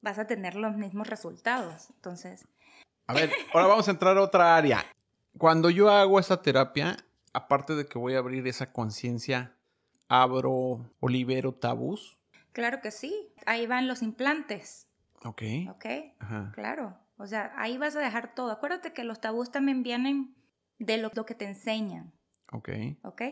Vas 0.00 0.18
a 0.18 0.26
tener 0.26 0.54
los 0.54 0.76
mismos 0.76 1.08
resultados. 1.08 1.90
Entonces, 1.90 2.46
A 3.06 3.12
ver, 3.12 3.30
ahora 3.52 3.66
vamos 3.66 3.88
a 3.88 3.90
entrar 3.90 4.16
a 4.16 4.22
otra 4.22 4.56
área. 4.56 4.84
Cuando 5.36 5.70
yo 5.70 5.90
hago 5.90 6.18
esta 6.18 6.42
terapia, 6.42 6.96
aparte 7.32 7.74
de 7.74 7.86
que 7.86 7.98
voy 7.98 8.14
a 8.14 8.18
abrir 8.18 8.46
esa 8.46 8.72
conciencia, 8.72 9.56
abro 10.08 10.90
o 11.00 11.08
libero 11.08 11.54
tabús. 11.54 12.18
claro 12.52 12.80
que 12.80 12.90
sí. 12.90 13.32
Ahí 13.46 13.66
van 13.66 13.88
los 13.88 14.02
implantes. 14.02 14.88
Ok. 15.24 15.42
¿Ok? 15.70 15.86
Ajá. 16.18 16.52
Claro. 16.54 16.98
O 17.16 17.26
sea, 17.26 17.52
ahí 17.56 17.76
vas 17.76 17.96
a 17.96 18.00
dejar 18.00 18.34
todo. 18.34 18.50
Acuérdate 18.50 18.92
que 18.92 19.04
los 19.04 19.20
tabús 19.20 19.50
también 19.50 19.82
vienen 19.82 20.34
de 20.78 20.96
lo, 20.96 21.10
lo 21.14 21.26
que 21.26 21.34
te 21.34 21.44
enseñan. 21.44 22.12
Ok. 22.52 22.70
¿ok? 23.02 23.22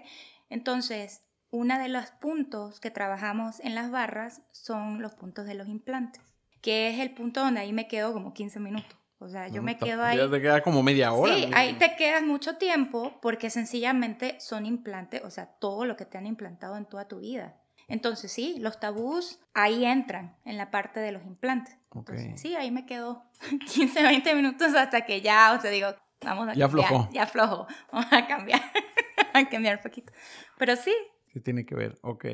Entonces, 0.50 1.22
uno 1.50 1.78
de 1.78 1.88
los 1.88 2.10
puntos 2.10 2.80
que 2.80 2.90
trabajamos 2.90 3.60
en 3.60 3.74
las 3.74 3.90
barras 3.90 4.42
son 4.52 5.00
los 5.00 5.14
puntos 5.14 5.46
de 5.46 5.54
los 5.54 5.68
implantes, 5.68 6.22
que 6.60 6.90
es 6.90 7.00
el 7.00 7.14
punto 7.14 7.40
donde 7.40 7.60
ahí 7.60 7.72
me 7.72 7.88
quedo 7.88 8.12
como 8.12 8.34
15 8.34 8.60
minutos. 8.60 8.97
O 9.20 9.28
sea, 9.28 9.48
yo 9.48 9.62
me 9.62 9.72
No, 9.74 9.78
quedo 9.80 9.98
ya 10.02 10.08
ahí. 10.08 10.30
te 10.30 10.40
queda 10.40 10.62
como 10.62 10.82
media 10.82 11.12
hora. 11.12 11.34
Sí, 11.34 11.50
ahí 11.54 11.74
te 11.74 11.96
quedas 11.96 12.22
mucho 12.22 12.56
tiempo 12.56 13.18
porque 13.20 13.50
sencillamente 13.50 14.38
son 14.40 14.64
implantes, 14.64 15.22
o 15.24 15.30
sea, 15.30 15.46
todo 15.46 15.84
lo 15.84 15.96
que 15.96 16.04
te 16.04 16.18
han 16.18 16.26
implantado 16.26 16.76
en 16.76 16.84
toda 16.86 17.08
tu 17.08 17.18
vida. 17.20 17.56
Entonces, 17.88 18.30
sí, 18.30 18.56
los 18.60 18.78
tabús 18.80 19.40
ahí 19.54 19.84
entran 19.84 20.36
en 20.44 20.56
la 20.58 20.70
parte 20.70 21.00
de 21.00 21.10
los 21.10 21.24
implantes. 21.24 21.74
Ok. 21.90 22.10
Entonces, 22.10 22.40
sí, 22.40 22.54
ahí 22.54 22.70
me 22.70 22.86
quedo 22.86 23.24
15, 23.74 24.02
20 24.02 24.34
minutos 24.34 24.74
hasta 24.74 25.00
que 25.06 25.20
ya, 25.20 25.52
o 25.56 25.60
sea, 25.60 25.70
digo, 25.70 25.88
vamos 26.22 26.48
a 26.48 26.54
Ya 26.54 26.66
cambiar, 26.68 26.86
aflojó. 26.86 27.08
Ya 27.12 27.22
aflojo, 27.24 27.66
vamos 27.92 28.12
a 28.12 28.26
cambiar, 28.26 28.60
a 29.32 29.48
cambiar 29.48 29.76
un 29.78 29.82
poquito. 29.82 30.12
Pero 30.58 30.76
sí, 30.76 30.94
Sí 31.32 31.40
tiene 31.40 31.66
que 31.66 31.74
ver, 31.74 31.98
ok. 32.02 32.24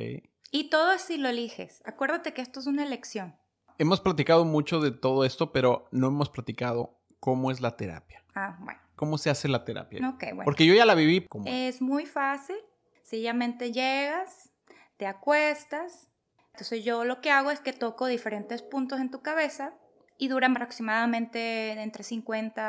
y 0.51 0.71
todo 0.71 0.91
así 0.91 1.17
lo 1.17 1.29
eliges. 1.29 1.83
Acuérdate 1.87 2.33
que 2.35 2.43
esto 2.43 2.61
es 2.61 2.67
una 2.67 2.85
elección. 2.85 3.37
Hemos 3.79 4.01
platicado 4.01 4.45
mucho 4.45 4.81
de 4.81 4.91
todo 4.93 5.25
esto, 5.25 5.53
pero 5.53 5.89
no 5.91 6.09
hemos 6.09 6.31
platicado 6.31 6.99
cómo 7.21 7.51
es 7.51 7.61
la 7.61 7.77
terapia. 7.77 8.23
Ah, 8.35 8.57
bueno. 8.61 8.81
¿Cómo 8.97 9.19
se 9.19 9.31
hace 9.31 9.49
la 9.49 9.65
terapia? 9.65 10.09
Ok, 10.09 10.23
bueno. 10.29 10.45
Porque 10.45 10.67
yo 10.67 10.75
ya 10.75 10.85
la 10.87 10.95
viví 10.95 11.27
como... 11.27 11.47
Es 11.49 11.83
muy 11.83 12.07
fácil. 12.07 12.57
Sencillamente 13.03 13.73
llegas, 13.73 14.51
te 14.97 15.07
acuestas. 15.07 16.09
Entonces 16.53 16.85
yo 16.85 17.05
lo 17.05 17.21
que 17.21 17.31
hago 17.31 17.51
es 17.51 17.61
que 17.61 17.73
toco 17.73 18.07
diferentes 18.07 18.63
puntos 18.63 19.01
en 19.01 19.11
tu 19.11 19.21
cabeza 19.23 19.75
y 20.17 20.29
duran 20.29 20.53
aproximadamente 20.53 21.73
entre 21.83 22.05
50 22.05 22.63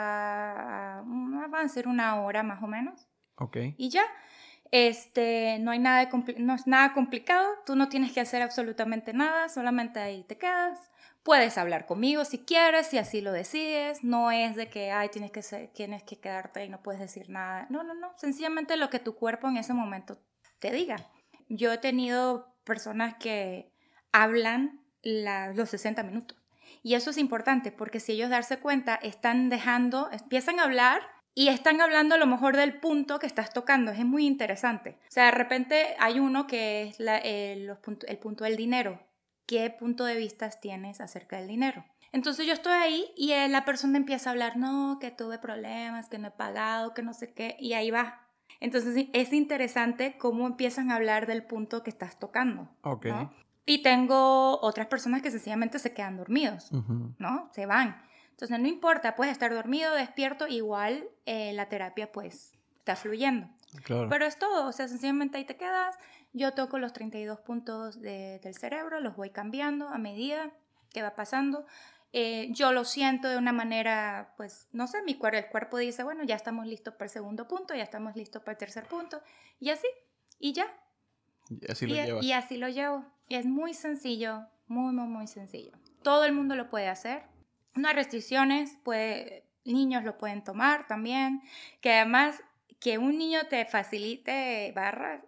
a... 1.00 1.04
mm, 1.04 1.54
Va 1.54 1.62
a 1.62 1.70
ser 1.70 1.88
una 1.88 2.20
hora 2.22 2.42
más 2.42 2.64
o 2.64 2.68
menos. 2.68 3.08
Ok. 3.36 3.58
Y 3.78 3.90
ya. 3.90 4.04
Este, 4.78 5.58
no 5.62 5.72
hay 5.72 5.80
nada 5.80 6.06
de 6.06 6.36
no 6.40 6.54
es 6.54 6.68
nada 6.68 6.92
complicado, 6.92 7.48
tú 7.66 7.78
no 7.78 7.88
tienes 7.88 8.12
que 8.12 8.20
hacer 8.20 8.42
absolutamente 8.42 9.14
nada, 9.14 9.48
solamente 9.48 10.02
ahí 10.02 10.26
te 10.26 10.38
quedas. 10.38 10.92
Puedes 11.24 11.58
hablar 11.58 11.86
conmigo 11.86 12.26
si 12.26 12.40
quieres, 12.40 12.88
si 12.88 12.98
así 12.98 13.22
lo 13.22 13.32
decides. 13.32 14.04
No 14.04 14.32
es 14.32 14.58
de 14.58 14.68
que, 14.70 14.92
ay, 14.92 15.08
tienes 15.08 15.32
que, 15.32 15.42
ser- 15.44 15.70
tienes 15.70 16.04
que 16.04 16.20
quedarte 16.20 16.66
y 16.66 16.68
no 16.68 16.84
puedes 16.84 17.00
decir 17.00 17.30
nada. 17.30 17.68
No, 17.70 17.84
no, 17.84 17.94
no. 17.94 18.12
Sencillamente 18.18 18.76
lo 18.76 18.90
que 18.90 19.00
tu 19.00 19.16
cuerpo 19.16 19.48
en 19.48 19.56
ese 19.56 19.74
momento 19.74 20.20
te 20.60 20.72
diga. 20.72 20.98
Yo 21.48 21.72
he 21.72 21.78
tenido 21.78 22.54
personas 22.66 23.16
que 23.16 23.72
hablan 24.12 24.82
los 25.04 25.70
60 25.70 26.04
minutos. 26.04 26.38
Y 26.84 26.96
eso 26.96 27.12
es 27.12 27.18
importante 27.18 27.72
porque 27.72 28.02
si 28.02 28.12
ellos 28.12 28.30
darse 28.30 28.58
cuenta, 28.60 28.96
están 28.96 29.48
dejando, 29.48 30.10
empiezan 30.12 30.60
a 30.60 30.64
hablar 30.64 31.02
y 31.36 31.50
están 31.50 31.82
hablando 31.82 32.16
a 32.16 32.18
lo 32.18 32.26
mejor 32.26 32.56
del 32.56 32.80
punto 32.80 33.20
que 33.20 33.28
estás 33.28 33.52
tocando. 33.54 33.92
Es 33.92 34.06
muy 34.06 34.26
interesante. 34.26 34.98
O 35.02 35.12
sea, 35.12 35.26
de 35.26 35.32
repente 35.32 35.96
hay 36.00 36.20
uno 36.20 36.48
que 36.48 36.84
es 36.84 37.00
el, 37.00 37.78
el 38.08 38.18
punto 38.18 38.46
del 38.46 38.56
dinero. 38.56 39.00
¿Qué 39.46 39.70
punto 39.70 40.06
de 40.06 40.16
vista 40.16 40.50
tienes 40.50 41.02
acerca 41.02 41.38
del 41.38 41.48
dinero? 41.48 41.86
Entonces 42.14 42.48
yo 42.48 42.54
estoy 42.54 42.72
ahí 42.72 43.12
y 43.18 43.34
la 43.50 43.66
persona 43.66 43.98
empieza 43.98 44.30
a 44.30 44.32
hablar, 44.32 44.56
no, 44.56 44.98
que 45.02 45.12
tuve 45.12 45.38
problemas, 45.38 46.08
que 46.08 46.18
no 46.18 46.30
he 46.30 46.32
pagado, 46.32 46.94
que 46.94 47.04
no 47.04 47.14
sé 47.14 47.34
qué, 47.34 47.58
y 47.60 47.74
ahí 47.74 47.92
va. 47.92 48.22
Entonces 48.62 49.08
es 49.12 49.34
interesante 49.34 50.18
cómo 50.18 50.48
empiezan 50.48 50.90
a 50.90 50.96
hablar 50.96 51.28
del 51.28 51.44
punto 51.44 51.84
que 51.84 51.90
estás 51.90 52.18
tocando. 52.18 52.70
Ok. 52.84 53.08
Y 53.66 53.84
tengo 53.84 54.62
otras 54.62 54.88
personas 54.88 55.22
que 55.22 55.30
sencillamente 55.30 55.78
se 55.78 55.94
quedan 55.94 56.16
dormidos, 56.16 56.72
¿no? 57.20 57.50
Se 57.52 57.66
van. 57.66 58.02
Entonces 58.36 58.60
no 58.60 58.68
importa, 58.68 59.16
puedes 59.16 59.32
estar 59.32 59.54
dormido, 59.54 59.94
despierto, 59.94 60.46
igual 60.46 61.08
eh, 61.26 61.54
la 61.54 61.70
terapia 61.70 62.12
pues 62.12 62.52
está 62.80 62.98
fluyendo. 62.98 63.48
Claro. 63.86 64.10
Pero 64.10 64.26
es 64.26 64.38
todo, 64.38 64.68
o 64.68 64.74
sea, 64.74 64.90
sencillamente 64.90 65.38
ahí 65.38 65.46
te 65.46 65.56
quedas. 65.56 65.96
Yo 66.34 66.52
toco 66.52 66.78
los 66.78 66.92
32 66.92 67.40
puntos 67.40 68.02
del 68.02 68.56
cerebro, 68.56 69.00
los 69.00 69.16
voy 69.16 69.30
cambiando 69.30 69.88
a 69.88 69.98
medida 69.98 70.52
que 70.90 71.02
va 71.02 71.16
pasando. 71.16 71.66
Eh, 72.12 72.50
yo 72.52 72.74
lo 72.74 72.84
siento 72.84 73.30
de 73.30 73.38
una 73.38 73.54
manera, 73.54 74.34
pues, 74.36 74.68
no 74.74 74.88
sé, 74.88 75.02
mi 75.04 75.16
cuerpo, 75.16 75.38
el 75.38 75.48
cuerpo 75.48 75.78
dice, 75.78 76.04
bueno, 76.04 76.26
ya 76.26 76.36
estamos 76.36 76.68
listos 76.68 76.94
para 76.96 77.06
el 77.06 77.12
segundo 77.12 77.48
punto, 77.48 77.74
ya 77.74 77.84
estamos 77.84 78.18
listos 78.18 78.42
para 78.42 78.52
el 78.52 78.58
tercer 78.58 78.86
punto, 78.86 79.22
y 79.62 79.70
así, 79.70 79.88
y 80.40 80.52
ya. 80.52 80.68
Y 81.50 81.72
así 81.72 81.88
lo 81.88 81.96
llevas. 81.96 82.26
Y 82.26 82.32
así 82.34 82.58
lo 82.58 82.68
llevo. 82.68 83.06
Y 83.30 83.36
es 83.36 83.46
muy 83.46 83.74
sencillo, 83.74 84.46
muy, 84.68 84.94
muy, 84.94 85.08
muy 85.08 85.28
sencillo. 85.28 85.72
Todo 86.04 86.26
el 86.26 86.34
mundo 86.34 86.56
lo 86.56 86.70
puede 86.70 86.90
hacer. 86.90 87.24
No 87.76 87.88
hay 87.88 87.96
restricciones, 87.96 88.78
pues, 88.84 89.44
niños 89.66 90.04
lo 90.04 90.18
pueden 90.18 90.44
tomar 90.44 90.88
también, 90.88 91.42
que 91.82 91.94
además 91.94 92.42
que 92.80 92.98
un 92.98 93.18
niño 93.18 93.48
te 93.50 93.66
facilite 93.66 94.72
barras, 94.76 95.22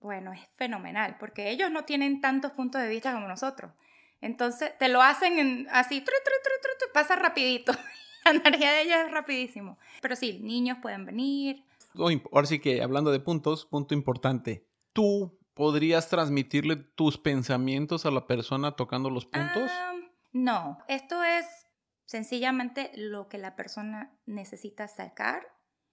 bueno, 0.00 0.32
es 0.32 0.40
fenomenal, 0.56 1.16
porque 1.18 1.50
ellos 1.50 1.70
no 1.70 1.84
tienen 1.84 2.20
tantos 2.20 2.52
puntos 2.52 2.82
de 2.82 2.88
vista 2.88 3.12
como 3.12 3.28
nosotros. 3.28 3.72
Entonces, 4.20 4.76
te 4.78 4.88
lo 4.88 5.02
hacen 5.02 5.38
en, 5.38 5.68
así, 5.70 6.00
tru, 6.00 6.14
tru, 6.24 6.32
pasa 6.92 7.16
rapidito. 7.16 7.72
La 8.24 8.30
energía 8.32 8.72
de 8.72 8.82
ellos 8.82 8.96
es 9.06 9.10
rapidísimo. 9.12 9.78
Pero 10.00 10.16
sí, 10.16 10.40
niños 10.42 10.78
pueden 10.80 11.04
venir. 11.04 11.62
Ahora 12.32 12.46
sí 12.46 12.58
que, 12.58 12.82
hablando 12.82 13.10
de 13.10 13.20
puntos, 13.20 13.66
punto 13.66 13.94
importante. 13.94 14.66
¿Tú 14.92 15.38
podrías 15.54 16.08
transmitirle 16.08 16.76
tus 16.76 17.18
pensamientos 17.18 18.06
a 18.06 18.10
la 18.10 18.26
persona 18.26 18.72
tocando 18.72 19.10
los 19.10 19.26
puntos? 19.26 19.70
No, 20.32 20.78
esto 20.88 21.22
es 21.22 21.65
sencillamente 22.06 22.90
lo 22.94 23.28
que 23.28 23.38
la 23.38 23.54
persona 23.54 24.16
necesita 24.24 24.88
sacar 24.88 25.46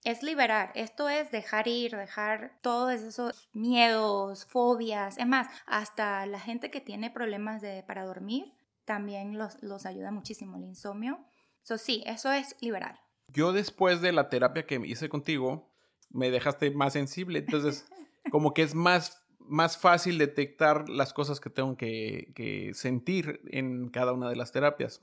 es 0.03 0.21
liberar, 0.21 0.71
esto 0.75 1.07
es 1.07 1.31
dejar 1.31 1.67
ir, 1.67 1.95
dejar 1.95 2.59
todos 2.61 2.91
esos 2.91 3.49
miedos, 3.53 4.45
fobias, 4.45 5.17
es 5.17 5.27
más, 5.27 5.47
hasta 5.65 6.25
la 6.25 6.39
gente 6.39 6.69
que 6.69 6.81
tiene 6.81 7.09
problemas 7.09 7.61
de, 7.61 7.83
para 7.83 8.03
dormir 8.05 8.53
también 8.85 9.37
los, 9.37 9.61
los 9.63 9.85
ayuda 9.85 10.11
muchísimo 10.11 10.57
el 10.57 10.65
insomnio. 10.65 11.19
So, 11.63 11.77
sí, 11.77 12.03
eso 12.05 12.31
es 12.31 12.55
liberar. 12.59 12.99
Yo 13.29 13.53
después 13.53 14.01
de 14.01 14.11
la 14.11 14.29
terapia 14.29 14.65
que 14.65 14.75
hice 14.85 15.07
contigo, 15.09 15.71
me 16.09 16.29
dejaste 16.29 16.71
más 16.71 16.93
sensible, 16.93 17.39
entonces 17.39 17.85
como 18.31 18.53
que 18.53 18.63
es 18.63 18.75
más, 18.75 19.25
más 19.39 19.77
fácil 19.77 20.17
detectar 20.17 20.89
las 20.89 21.13
cosas 21.13 21.39
que 21.39 21.49
tengo 21.49 21.77
que, 21.77 22.33
que 22.35 22.73
sentir 22.73 23.41
en 23.47 23.89
cada 23.89 24.11
una 24.11 24.29
de 24.29 24.35
las 24.35 24.51
terapias. 24.51 24.99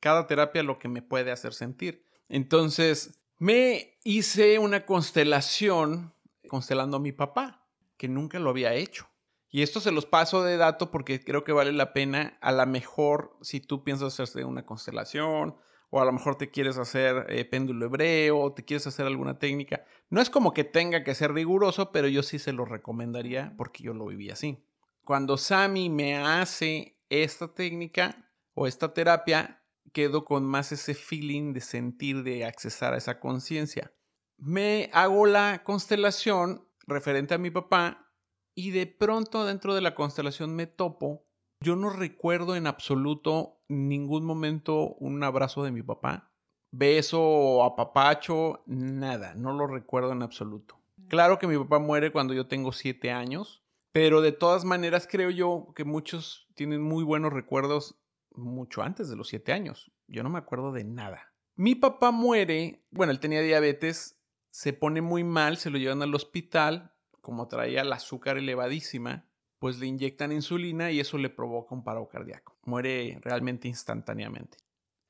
Cada 0.00 0.26
terapia 0.26 0.62
lo 0.62 0.78
que 0.78 0.88
me 0.88 1.02
puede 1.02 1.30
hacer 1.30 1.54
sentir. 1.54 2.04
Entonces, 2.28 3.20
me 3.38 3.98
hice 4.04 4.58
una 4.58 4.84
constelación 4.86 6.14
constelando 6.48 6.96
a 6.96 7.00
mi 7.00 7.12
papá, 7.12 7.66
que 7.96 8.08
nunca 8.08 8.38
lo 8.38 8.50
había 8.50 8.74
hecho. 8.74 9.08
Y 9.50 9.62
esto 9.62 9.80
se 9.80 9.90
los 9.90 10.06
paso 10.06 10.42
de 10.42 10.56
dato 10.56 10.90
porque 10.90 11.22
creo 11.22 11.42
que 11.44 11.52
vale 11.52 11.72
la 11.72 11.92
pena. 11.92 12.38
A 12.40 12.52
lo 12.52 12.64
mejor, 12.66 13.36
si 13.42 13.60
tú 13.60 13.82
piensas 13.82 14.18
hacer 14.20 14.44
una 14.44 14.64
constelación, 14.64 15.56
o 15.90 16.00
a 16.00 16.04
lo 16.04 16.12
mejor 16.12 16.36
te 16.36 16.50
quieres 16.50 16.78
hacer 16.78 17.26
eh, 17.28 17.44
péndulo 17.44 17.86
hebreo, 17.86 18.38
o 18.38 18.52
te 18.52 18.64
quieres 18.64 18.86
hacer 18.86 19.06
alguna 19.06 19.38
técnica. 19.38 19.84
No 20.08 20.20
es 20.20 20.30
como 20.30 20.54
que 20.54 20.62
tenga 20.62 21.02
que 21.02 21.16
ser 21.16 21.32
riguroso, 21.32 21.90
pero 21.90 22.06
yo 22.06 22.22
sí 22.22 22.38
se 22.38 22.52
lo 22.52 22.64
recomendaría 22.64 23.54
porque 23.56 23.82
yo 23.82 23.92
lo 23.92 24.06
viví 24.06 24.30
así. 24.30 24.64
Cuando 25.04 25.36
Sammy 25.36 25.90
me 25.90 26.16
hace 26.16 26.96
esta 27.08 27.52
técnica 27.52 28.30
o 28.54 28.68
esta 28.68 28.94
terapia, 28.94 29.59
quedo 29.92 30.24
con 30.24 30.44
más 30.44 30.72
ese 30.72 30.94
feeling 30.94 31.52
de 31.52 31.60
sentir, 31.60 32.22
de 32.22 32.44
accesar 32.44 32.94
a 32.94 32.98
esa 32.98 33.20
conciencia. 33.20 33.92
Me 34.38 34.90
hago 34.92 35.26
la 35.26 35.62
constelación 35.64 36.66
referente 36.86 37.34
a 37.34 37.38
mi 37.38 37.50
papá 37.50 38.12
y 38.54 38.70
de 38.70 38.86
pronto 38.86 39.44
dentro 39.44 39.74
de 39.74 39.80
la 39.80 39.94
constelación 39.94 40.54
me 40.54 40.66
topo. 40.66 41.26
Yo 41.60 41.76
no 41.76 41.90
recuerdo 41.90 42.56
en 42.56 42.66
absoluto 42.66 43.60
ningún 43.68 44.24
momento 44.24 44.94
un 44.94 45.22
abrazo 45.22 45.62
de 45.62 45.72
mi 45.72 45.82
papá, 45.82 46.32
beso 46.70 47.20
o 47.20 47.64
apapacho, 47.64 48.62
nada, 48.66 49.34
no 49.34 49.52
lo 49.52 49.66
recuerdo 49.66 50.12
en 50.12 50.22
absoluto. 50.22 50.80
Claro 51.08 51.38
que 51.38 51.46
mi 51.46 51.58
papá 51.58 51.78
muere 51.78 52.12
cuando 52.12 52.34
yo 52.34 52.46
tengo 52.46 52.72
siete 52.72 53.10
años, 53.10 53.62
pero 53.92 54.20
de 54.20 54.32
todas 54.32 54.64
maneras 54.64 55.08
creo 55.10 55.30
yo 55.30 55.72
que 55.74 55.84
muchos 55.84 56.48
tienen 56.54 56.80
muy 56.80 57.04
buenos 57.04 57.32
recuerdos 57.32 57.99
mucho 58.34 58.82
antes 58.82 59.08
de 59.08 59.16
los 59.16 59.28
siete 59.28 59.52
años. 59.52 59.92
Yo 60.06 60.22
no 60.22 60.30
me 60.30 60.38
acuerdo 60.38 60.72
de 60.72 60.84
nada. 60.84 61.32
Mi 61.56 61.74
papá 61.74 62.10
muere, 62.10 62.86
bueno, 62.90 63.12
él 63.12 63.20
tenía 63.20 63.42
diabetes, 63.42 64.20
se 64.50 64.72
pone 64.72 65.02
muy 65.02 65.24
mal, 65.24 65.56
se 65.56 65.70
lo 65.70 65.78
llevan 65.78 66.02
al 66.02 66.14
hospital, 66.14 66.94
como 67.20 67.48
traía 67.48 67.82
el 67.82 67.92
azúcar 67.92 68.38
elevadísima, 68.38 69.26
pues 69.58 69.78
le 69.78 69.86
inyectan 69.86 70.32
insulina 70.32 70.90
y 70.90 71.00
eso 71.00 71.18
le 71.18 71.28
provoca 71.28 71.74
un 71.74 71.84
paro 71.84 72.08
cardíaco. 72.08 72.56
Muere 72.64 73.18
realmente 73.22 73.68
instantáneamente. 73.68 74.58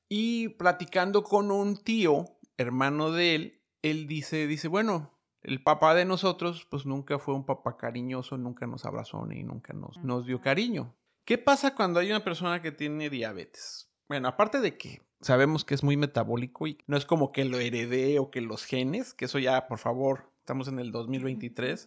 Y 0.09 0.49
platicando 0.49 1.23
con 1.23 1.53
un 1.53 1.77
tío, 1.77 2.25
hermano 2.57 3.13
de 3.13 3.35
él, 3.37 3.63
él 3.83 4.07
dice, 4.09 4.47
dice, 4.49 4.67
bueno, 4.67 5.13
el 5.43 5.63
papá 5.63 5.95
de 5.95 6.05
nosotros, 6.05 6.67
pues 6.69 6.85
nunca 6.85 7.19
fue 7.19 7.35
un 7.35 7.47
papá 7.47 7.77
cariñoso, 7.77 8.37
nunca 8.37 8.67
nos 8.67 8.85
abrazó 8.85 9.25
ni 9.25 9.43
nunca 9.43 9.73
nos, 9.73 9.97
nos 9.99 10.27
dio 10.27 10.41
cariño. 10.41 10.97
¿Qué 11.31 11.39
pasa 11.39 11.77
cuando 11.77 12.01
hay 12.01 12.11
una 12.11 12.25
persona 12.25 12.61
que 12.61 12.73
tiene 12.73 13.09
diabetes? 13.09 13.89
Bueno, 14.09 14.27
aparte 14.27 14.59
de 14.59 14.77
que 14.77 15.01
sabemos 15.21 15.65
que 15.65 15.75
es 15.75 15.85
muy 15.85 15.97
metabólico 15.97 16.67
y 16.67 16.79
no 16.89 16.97
es 16.97 17.07
como 17.07 17.31
que 17.31 17.45
lo 17.45 17.61
heredé 17.61 18.19
o 18.19 18.33
que 18.33 18.41
los 18.41 18.65
genes, 18.65 19.15
que 19.15 19.27
eso 19.27 19.39
ya, 19.39 19.69
por 19.69 19.79
favor, 19.79 20.33
estamos 20.41 20.67
en 20.67 20.81
el 20.81 20.91
2023, 20.91 21.87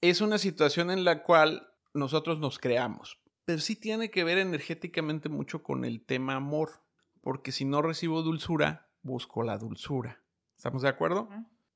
es 0.00 0.20
una 0.20 0.38
situación 0.38 0.90
en 0.90 1.04
la 1.04 1.22
cual 1.22 1.68
nosotros 1.92 2.40
nos 2.40 2.58
creamos. 2.58 3.20
Pero 3.44 3.60
sí 3.60 3.76
tiene 3.76 4.10
que 4.10 4.24
ver 4.24 4.38
energéticamente 4.38 5.28
mucho 5.28 5.62
con 5.62 5.84
el 5.84 6.04
tema 6.04 6.34
amor, 6.34 6.82
porque 7.20 7.52
si 7.52 7.64
no 7.64 7.80
recibo 7.80 8.22
dulzura, 8.22 8.90
busco 9.02 9.44
la 9.44 9.56
dulzura. 9.56 10.20
¿Estamos 10.56 10.82
de 10.82 10.88
acuerdo? 10.88 11.28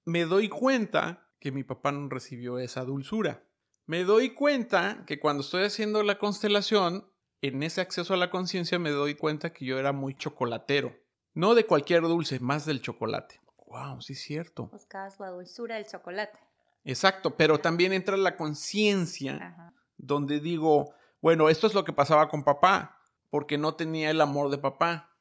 Me 0.05 0.25
doy 0.25 0.49
cuenta 0.49 1.31
que 1.39 1.53
mi 1.53 1.63
papá 1.63 1.93
no 1.93 2.09
recibió 2.09 2.59
esa 2.59 2.83
dulzura 2.83 3.48
me 3.89 4.05
doy 4.05 4.35
cuenta 4.35 5.03
que 5.07 5.19
cuando 5.19 5.41
estoy 5.41 5.65
haciendo 5.65 6.03
la 6.03 6.19
constelación, 6.19 7.11
en 7.41 7.63
ese 7.63 7.81
acceso 7.81 8.13
a 8.13 8.19
la 8.19 8.29
conciencia 8.31 8.79
me 8.79 8.91
doy 8.91 9.15
cuenta 9.15 9.55
que 9.55 9.65
yo 9.65 9.79
era 9.79 9.93
muy 9.93 10.15
chocolatero. 10.15 10.95
No 11.33 11.55
de 11.55 11.65
cualquier 11.65 12.03
dulce, 12.03 12.39
más 12.39 12.67
del 12.67 12.83
chocolate. 12.83 13.41
Wow, 13.67 14.03
sí 14.03 14.13
es 14.13 14.21
cierto. 14.21 14.67
Buscabas 14.67 15.19
la 15.19 15.31
dulzura 15.31 15.77
del 15.77 15.87
chocolate. 15.87 16.39
Exacto, 16.85 17.35
pero 17.35 17.61
también 17.61 17.95
entra 17.95 18.19
la 18.19 18.37
conciencia 18.37 19.73
donde 19.97 20.41
digo, 20.41 20.93
bueno, 21.23 21.49
esto 21.49 21.67
es 21.67 21.73
lo 21.73 21.85
que 21.85 21.95
pasaba 21.95 22.29
con 22.29 22.45
papá, 22.45 23.01
porque 23.31 23.57
no 23.57 23.75
tenía 23.75 24.11
el 24.11 24.21
amor 24.21 24.51
de 24.51 24.59
papá. 24.59 25.17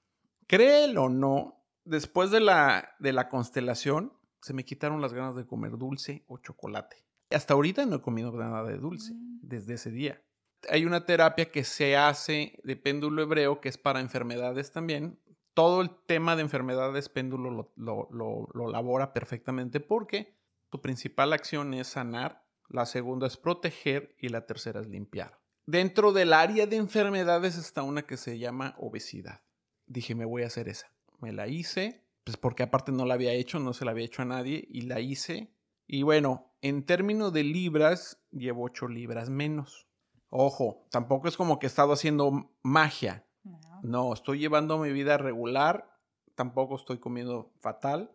Créelo 0.45 1.03
o 1.03 1.09
no, 1.09 1.63
después 1.85 2.31
de 2.31 2.41
la, 2.41 2.97
de 2.99 3.13
la 3.13 3.29
constelación, 3.29 4.11
se 4.41 4.53
me 4.53 4.65
quitaron 4.65 5.01
las 5.01 5.13
ganas 5.13 5.37
de 5.37 5.47
comer 5.47 5.77
dulce 5.77 6.25
o 6.27 6.37
chocolate. 6.39 7.06
Hasta 7.29 7.53
ahorita 7.53 7.85
no 7.85 7.97
he 7.97 8.01
comido 8.01 8.31
nada 8.31 8.63
de 8.63 8.77
dulce, 8.77 9.13
mm. 9.13 9.39
desde 9.41 9.75
ese 9.75 9.91
día. 9.91 10.21
Hay 10.69 10.85
una 10.85 11.05
terapia 11.05 11.51
que 11.51 11.63
se 11.63 11.95
hace 11.95 12.59
de 12.63 12.75
péndulo 12.75 13.21
hebreo, 13.21 13.61
que 13.61 13.69
es 13.69 13.77
para 13.77 13.99
enfermedades 13.99 14.71
también. 14.71 15.19
Todo 15.53 15.81
el 15.81 15.89
tema 16.05 16.35
de 16.35 16.43
enfermedades 16.43 17.09
péndulo 17.09 17.71
lo, 17.75 18.09
lo, 18.11 18.67
labora 18.69 19.13
perfectamente 19.13 19.79
porque 19.79 20.35
tu 20.69 20.81
principal 20.81 21.33
acción 21.33 21.73
es 21.73 21.87
sanar, 21.87 22.45
la 22.69 22.85
segunda 22.85 23.27
es 23.27 23.37
proteger 23.37 24.15
y 24.19 24.29
la 24.29 24.45
tercera 24.45 24.81
es 24.81 24.87
limpiar. 24.87 25.39
Dentro 25.65 26.11
del 26.11 26.33
área 26.33 26.65
de 26.65 26.77
enfermedades 26.77 27.57
está 27.57 27.83
una 27.83 28.03
que 28.03 28.17
se 28.17 28.39
llama 28.39 28.75
obesidad. 28.77 29.41
Dije, 29.85 30.15
me 30.15 30.25
voy 30.25 30.43
a 30.43 30.47
hacer 30.47 30.69
esa. 30.69 30.91
Me 31.19 31.31
la 31.31 31.47
hice, 31.47 32.05
pues 32.23 32.37
porque 32.37 32.63
aparte 32.63 32.91
no 32.91 33.05
la 33.05 33.15
había 33.15 33.33
hecho, 33.33 33.59
no 33.59 33.73
se 33.73 33.85
la 33.85 33.91
había 33.91 34.05
hecho 34.05 34.21
a 34.21 34.25
nadie, 34.25 34.65
y 34.69 34.81
la 34.81 34.99
hice. 34.99 35.53
Y 35.87 36.03
bueno, 36.03 36.56
en 36.67 36.85
términos 36.85 37.33
de 37.33 37.43
libras, 37.43 38.21
llevo 38.31 38.63
8 38.63 38.87
libras 38.87 39.29
menos. 39.29 39.87
Ojo, 40.29 40.87
tampoco 40.91 41.27
es 41.27 41.37
como 41.37 41.59
que 41.59 41.65
he 41.65 41.69
estado 41.69 41.93
haciendo 41.93 42.51
magia. 42.61 43.25
No. 43.43 43.59
No, 43.83 44.13
estoy 44.13 44.39
llevando 44.39 44.77
mi 44.77 44.91
vida 44.91 45.17
regular, 45.17 45.97
tampoco 46.35 46.75
estoy 46.75 46.99
comiendo 46.99 47.53
fatal, 47.59 48.13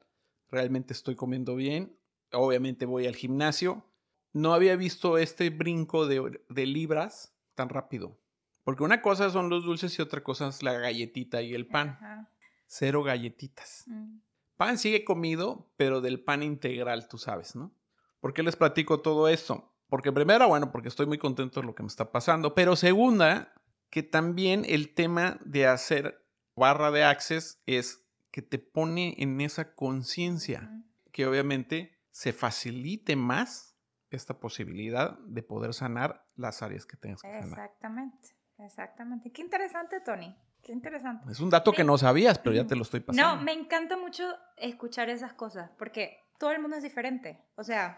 realmente 0.48 0.92
estoy 0.92 1.16
comiendo 1.16 1.54
bien, 1.56 1.96
obviamente 2.32 2.84
voy 2.84 3.06
al 3.06 3.16
gimnasio. 3.16 3.84
No 4.32 4.54
había 4.54 4.76
visto 4.76 5.18
este 5.18 5.50
brinco 5.50 6.06
de, 6.06 6.40
de 6.48 6.66
libras 6.66 7.34
tan 7.54 7.68
rápido, 7.68 8.18
porque 8.64 8.82
una 8.82 9.02
cosa 9.02 9.30
son 9.30 9.48
los 9.48 9.64
dulces 9.64 9.98
y 9.98 10.02
otra 10.02 10.22
cosa 10.22 10.48
es 10.48 10.62
la 10.62 10.72
galletita 10.74 11.42
y 11.42 11.54
el 11.54 11.66
pan. 11.66 11.90
Ajá. 11.90 12.28
Cero 12.66 13.02
galletitas. 13.02 13.84
Mm. 13.86 14.20
Pan 14.56 14.78
sigue 14.78 15.04
comido, 15.04 15.70
pero 15.76 16.00
del 16.00 16.22
pan 16.22 16.42
integral, 16.42 17.08
tú 17.08 17.18
sabes, 17.18 17.54
¿no? 17.54 17.74
¿Por 18.22 18.32
qué 18.32 18.44
les 18.44 18.54
platico 18.54 19.00
todo 19.00 19.26
esto? 19.26 19.74
Porque 19.88 20.12
primera, 20.12 20.46
bueno, 20.46 20.70
porque 20.70 20.86
estoy 20.86 21.06
muy 21.06 21.18
contento 21.18 21.60
de 21.60 21.66
lo 21.66 21.74
que 21.74 21.82
me 21.82 21.88
está 21.88 22.12
pasando, 22.12 22.54
pero 22.54 22.76
segunda, 22.76 23.52
que 23.90 24.04
también 24.04 24.64
el 24.64 24.94
tema 24.94 25.40
de 25.44 25.66
hacer 25.66 26.24
barra 26.54 26.92
de 26.92 27.02
access 27.02 27.60
es 27.66 28.06
que 28.30 28.40
te 28.40 28.60
pone 28.60 29.16
en 29.18 29.40
esa 29.40 29.74
conciencia, 29.74 30.70
que 31.10 31.26
obviamente 31.26 31.98
se 32.12 32.32
facilite 32.32 33.16
más 33.16 33.76
esta 34.10 34.38
posibilidad 34.38 35.18
de 35.18 35.42
poder 35.42 35.74
sanar 35.74 36.24
las 36.36 36.62
áreas 36.62 36.86
que 36.86 36.96
tengas 36.96 37.22
que 37.22 37.28
sanar. 37.28 37.48
Exactamente, 37.48 38.28
exactamente. 38.58 39.32
Qué 39.32 39.42
interesante, 39.42 40.00
Tony. 40.00 40.32
Qué 40.62 40.70
interesante. 40.70 41.28
Es 41.32 41.40
un 41.40 41.50
dato 41.50 41.72
que 41.72 41.82
no 41.82 41.98
sabías, 41.98 42.38
pero 42.38 42.54
ya 42.54 42.68
te 42.68 42.76
lo 42.76 42.82
estoy 42.82 43.00
pasando. 43.00 43.36
No, 43.36 43.42
me 43.42 43.52
encanta 43.52 43.96
mucho 43.96 44.32
escuchar 44.56 45.10
esas 45.10 45.32
cosas 45.32 45.72
porque 45.76 46.22
todo 46.38 46.52
el 46.52 46.60
mundo 46.60 46.76
es 46.76 46.82
diferente. 46.82 47.40
O 47.56 47.62
sea, 47.62 47.96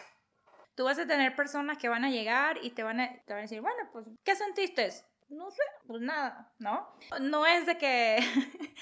tú 0.74 0.84
vas 0.84 0.98
a 0.98 1.06
tener 1.06 1.34
personas 1.36 1.78
que 1.78 1.88
van 1.88 2.04
a 2.04 2.10
llegar 2.10 2.58
y 2.62 2.70
te 2.70 2.82
van 2.82 3.00
a, 3.00 3.08
te 3.24 3.32
van 3.32 3.40
a 3.40 3.42
decir, 3.42 3.60
bueno, 3.60 3.88
pues, 3.92 4.06
¿qué 4.24 4.34
sentiste? 4.34 4.90
No 5.28 5.50
sé, 5.50 5.62
pues 5.86 6.02
nada, 6.02 6.52
¿no? 6.58 6.88
No 7.20 7.46
es 7.46 7.66
de 7.66 7.78
que 7.78 8.18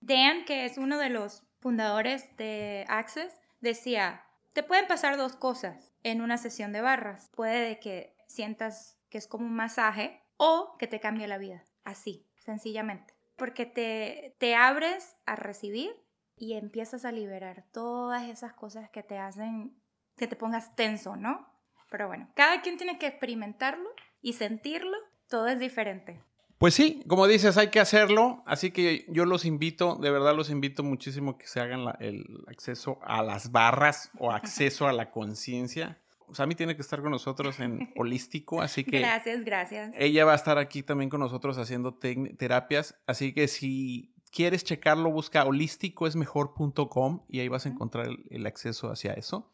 Dan, 0.00 0.44
que 0.44 0.64
es 0.64 0.78
uno 0.78 0.98
de 0.98 1.10
los 1.10 1.44
fundadores 1.60 2.36
de 2.36 2.84
Access, 2.88 3.40
decía, 3.60 4.24
te 4.52 4.62
pueden 4.62 4.86
pasar 4.86 5.16
dos 5.16 5.36
cosas 5.36 5.92
en 6.02 6.22
una 6.22 6.38
sesión 6.38 6.72
de 6.72 6.80
barras. 6.80 7.30
Puede 7.34 7.68
de 7.68 7.78
que 7.78 8.16
sientas 8.26 8.98
que 9.10 9.18
es 9.18 9.26
como 9.26 9.46
un 9.46 9.54
masaje 9.54 10.22
o 10.36 10.76
que 10.78 10.86
te 10.86 11.00
cambie 11.00 11.28
la 11.28 11.38
vida. 11.38 11.64
Así, 11.84 12.26
sencillamente. 12.38 13.14
Porque 13.36 13.66
te, 13.66 14.36
te 14.38 14.54
abres 14.54 15.16
a 15.26 15.36
recibir 15.36 15.94
y 16.36 16.54
empiezas 16.54 17.04
a 17.04 17.12
liberar 17.12 17.64
todas 17.72 18.28
esas 18.28 18.54
cosas 18.54 18.88
que 18.90 19.02
te 19.02 19.18
hacen 19.18 19.79
que 20.20 20.28
te 20.28 20.36
pongas 20.36 20.76
tenso, 20.76 21.16
¿no? 21.16 21.48
Pero 21.90 22.06
bueno, 22.06 22.28
cada 22.36 22.62
quien 22.62 22.76
tiene 22.76 22.98
que 22.98 23.08
experimentarlo 23.08 23.88
y 24.22 24.34
sentirlo, 24.34 24.96
todo 25.28 25.48
es 25.48 25.58
diferente. 25.58 26.20
Pues 26.58 26.74
sí, 26.74 27.02
como 27.08 27.26
dices, 27.26 27.56
hay 27.56 27.68
que 27.70 27.80
hacerlo. 27.80 28.42
Así 28.46 28.70
que 28.70 29.06
yo 29.08 29.24
los 29.24 29.44
invito, 29.46 29.96
de 29.96 30.10
verdad 30.10 30.36
los 30.36 30.50
invito 30.50 30.82
muchísimo 30.84 31.38
que 31.38 31.46
se 31.46 31.58
hagan 31.58 31.84
la- 31.86 31.96
el 32.00 32.24
acceso 32.48 32.98
a 33.02 33.22
las 33.22 33.50
barras 33.50 34.10
o 34.18 34.30
acceso 34.32 34.86
a 34.86 34.92
la 34.92 35.10
conciencia. 35.10 35.98
Sammy 36.32 36.54
tiene 36.54 36.76
que 36.76 36.82
estar 36.82 37.00
con 37.00 37.10
nosotros 37.10 37.58
en 37.58 37.90
holístico, 37.96 38.60
así 38.62 38.84
que 38.84 39.00
Gracias, 39.00 39.42
gracias. 39.44 39.90
ella 39.96 40.24
va 40.24 40.32
a 40.32 40.36
estar 40.36 40.58
aquí 40.58 40.82
también 40.84 41.08
con 41.10 41.18
nosotros 41.20 41.56
haciendo 41.58 41.98
tec- 41.98 42.36
terapias. 42.36 42.94
Así 43.06 43.32
que 43.32 43.48
si 43.48 44.14
quieres 44.30 44.62
checarlo, 44.62 45.10
busca 45.10 45.44
holísticoesmejor.com 45.44 47.22
y 47.28 47.40
ahí 47.40 47.48
vas 47.48 47.66
a 47.66 47.70
encontrar 47.70 48.06
el, 48.06 48.24
el 48.30 48.46
acceso 48.46 48.90
hacia 48.92 49.12
eso 49.14 49.50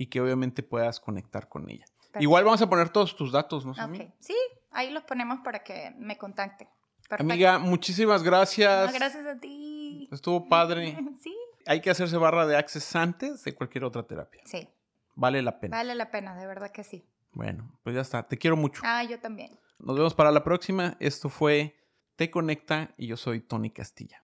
y 0.00 0.06
que 0.06 0.20
obviamente 0.20 0.62
puedas 0.62 1.00
conectar 1.00 1.48
con 1.48 1.68
ella. 1.68 1.84
Perfecto. 1.86 2.20
Igual 2.20 2.44
vamos 2.44 2.62
a 2.62 2.68
poner 2.70 2.88
todos 2.90 3.16
tus 3.16 3.32
datos, 3.32 3.66
¿no, 3.66 3.74
Sammy? 3.74 4.00
Ok, 4.00 4.10
sí, 4.20 4.36
ahí 4.70 4.90
los 4.90 5.02
ponemos 5.02 5.40
para 5.40 5.64
que 5.64 5.92
me 5.98 6.16
contacte. 6.16 6.68
Perfecto. 7.08 7.32
Amiga, 7.32 7.58
muchísimas 7.58 8.22
gracias. 8.22 8.92
No, 8.92 8.98
gracias 8.98 9.26
a 9.26 9.38
ti. 9.40 10.08
Estuvo 10.12 10.48
padre. 10.48 10.96
Sí, 11.22 11.34
Hay 11.66 11.80
que 11.80 11.90
hacerse 11.90 12.16
barra 12.16 12.46
de 12.46 12.56
access 12.56 12.94
antes 12.94 13.42
de 13.44 13.54
cualquier 13.54 13.84
otra 13.84 14.04
terapia. 14.04 14.40
sí, 14.44 14.68
Vale 15.16 15.42
la 15.42 15.58
pena. 15.58 15.76
vale 15.76 15.94
la 15.96 16.10
pena, 16.12 16.36
de 16.36 16.46
verdad 16.46 16.70
que 16.70 16.84
sí. 16.84 17.04
Bueno, 17.32 17.76
pues 17.82 17.96
ya 17.96 18.02
está. 18.02 18.22
Te 18.22 18.38
quiero 18.38 18.56
mucho. 18.56 18.82
Ah, 18.84 19.02
yo 19.02 19.18
también. 19.18 19.58
Nos 19.80 19.96
vemos 19.96 20.14
para 20.14 20.30
la 20.30 20.44
próxima. 20.44 20.96
Esto 21.00 21.28
fue 21.28 21.74
Te 22.14 22.30
Conecta 22.30 22.94
y 22.96 23.08
yo 23.08 23.16
soy 23.16 23.40
Tony 23.40 23.70
Castilla. 23.70 24.22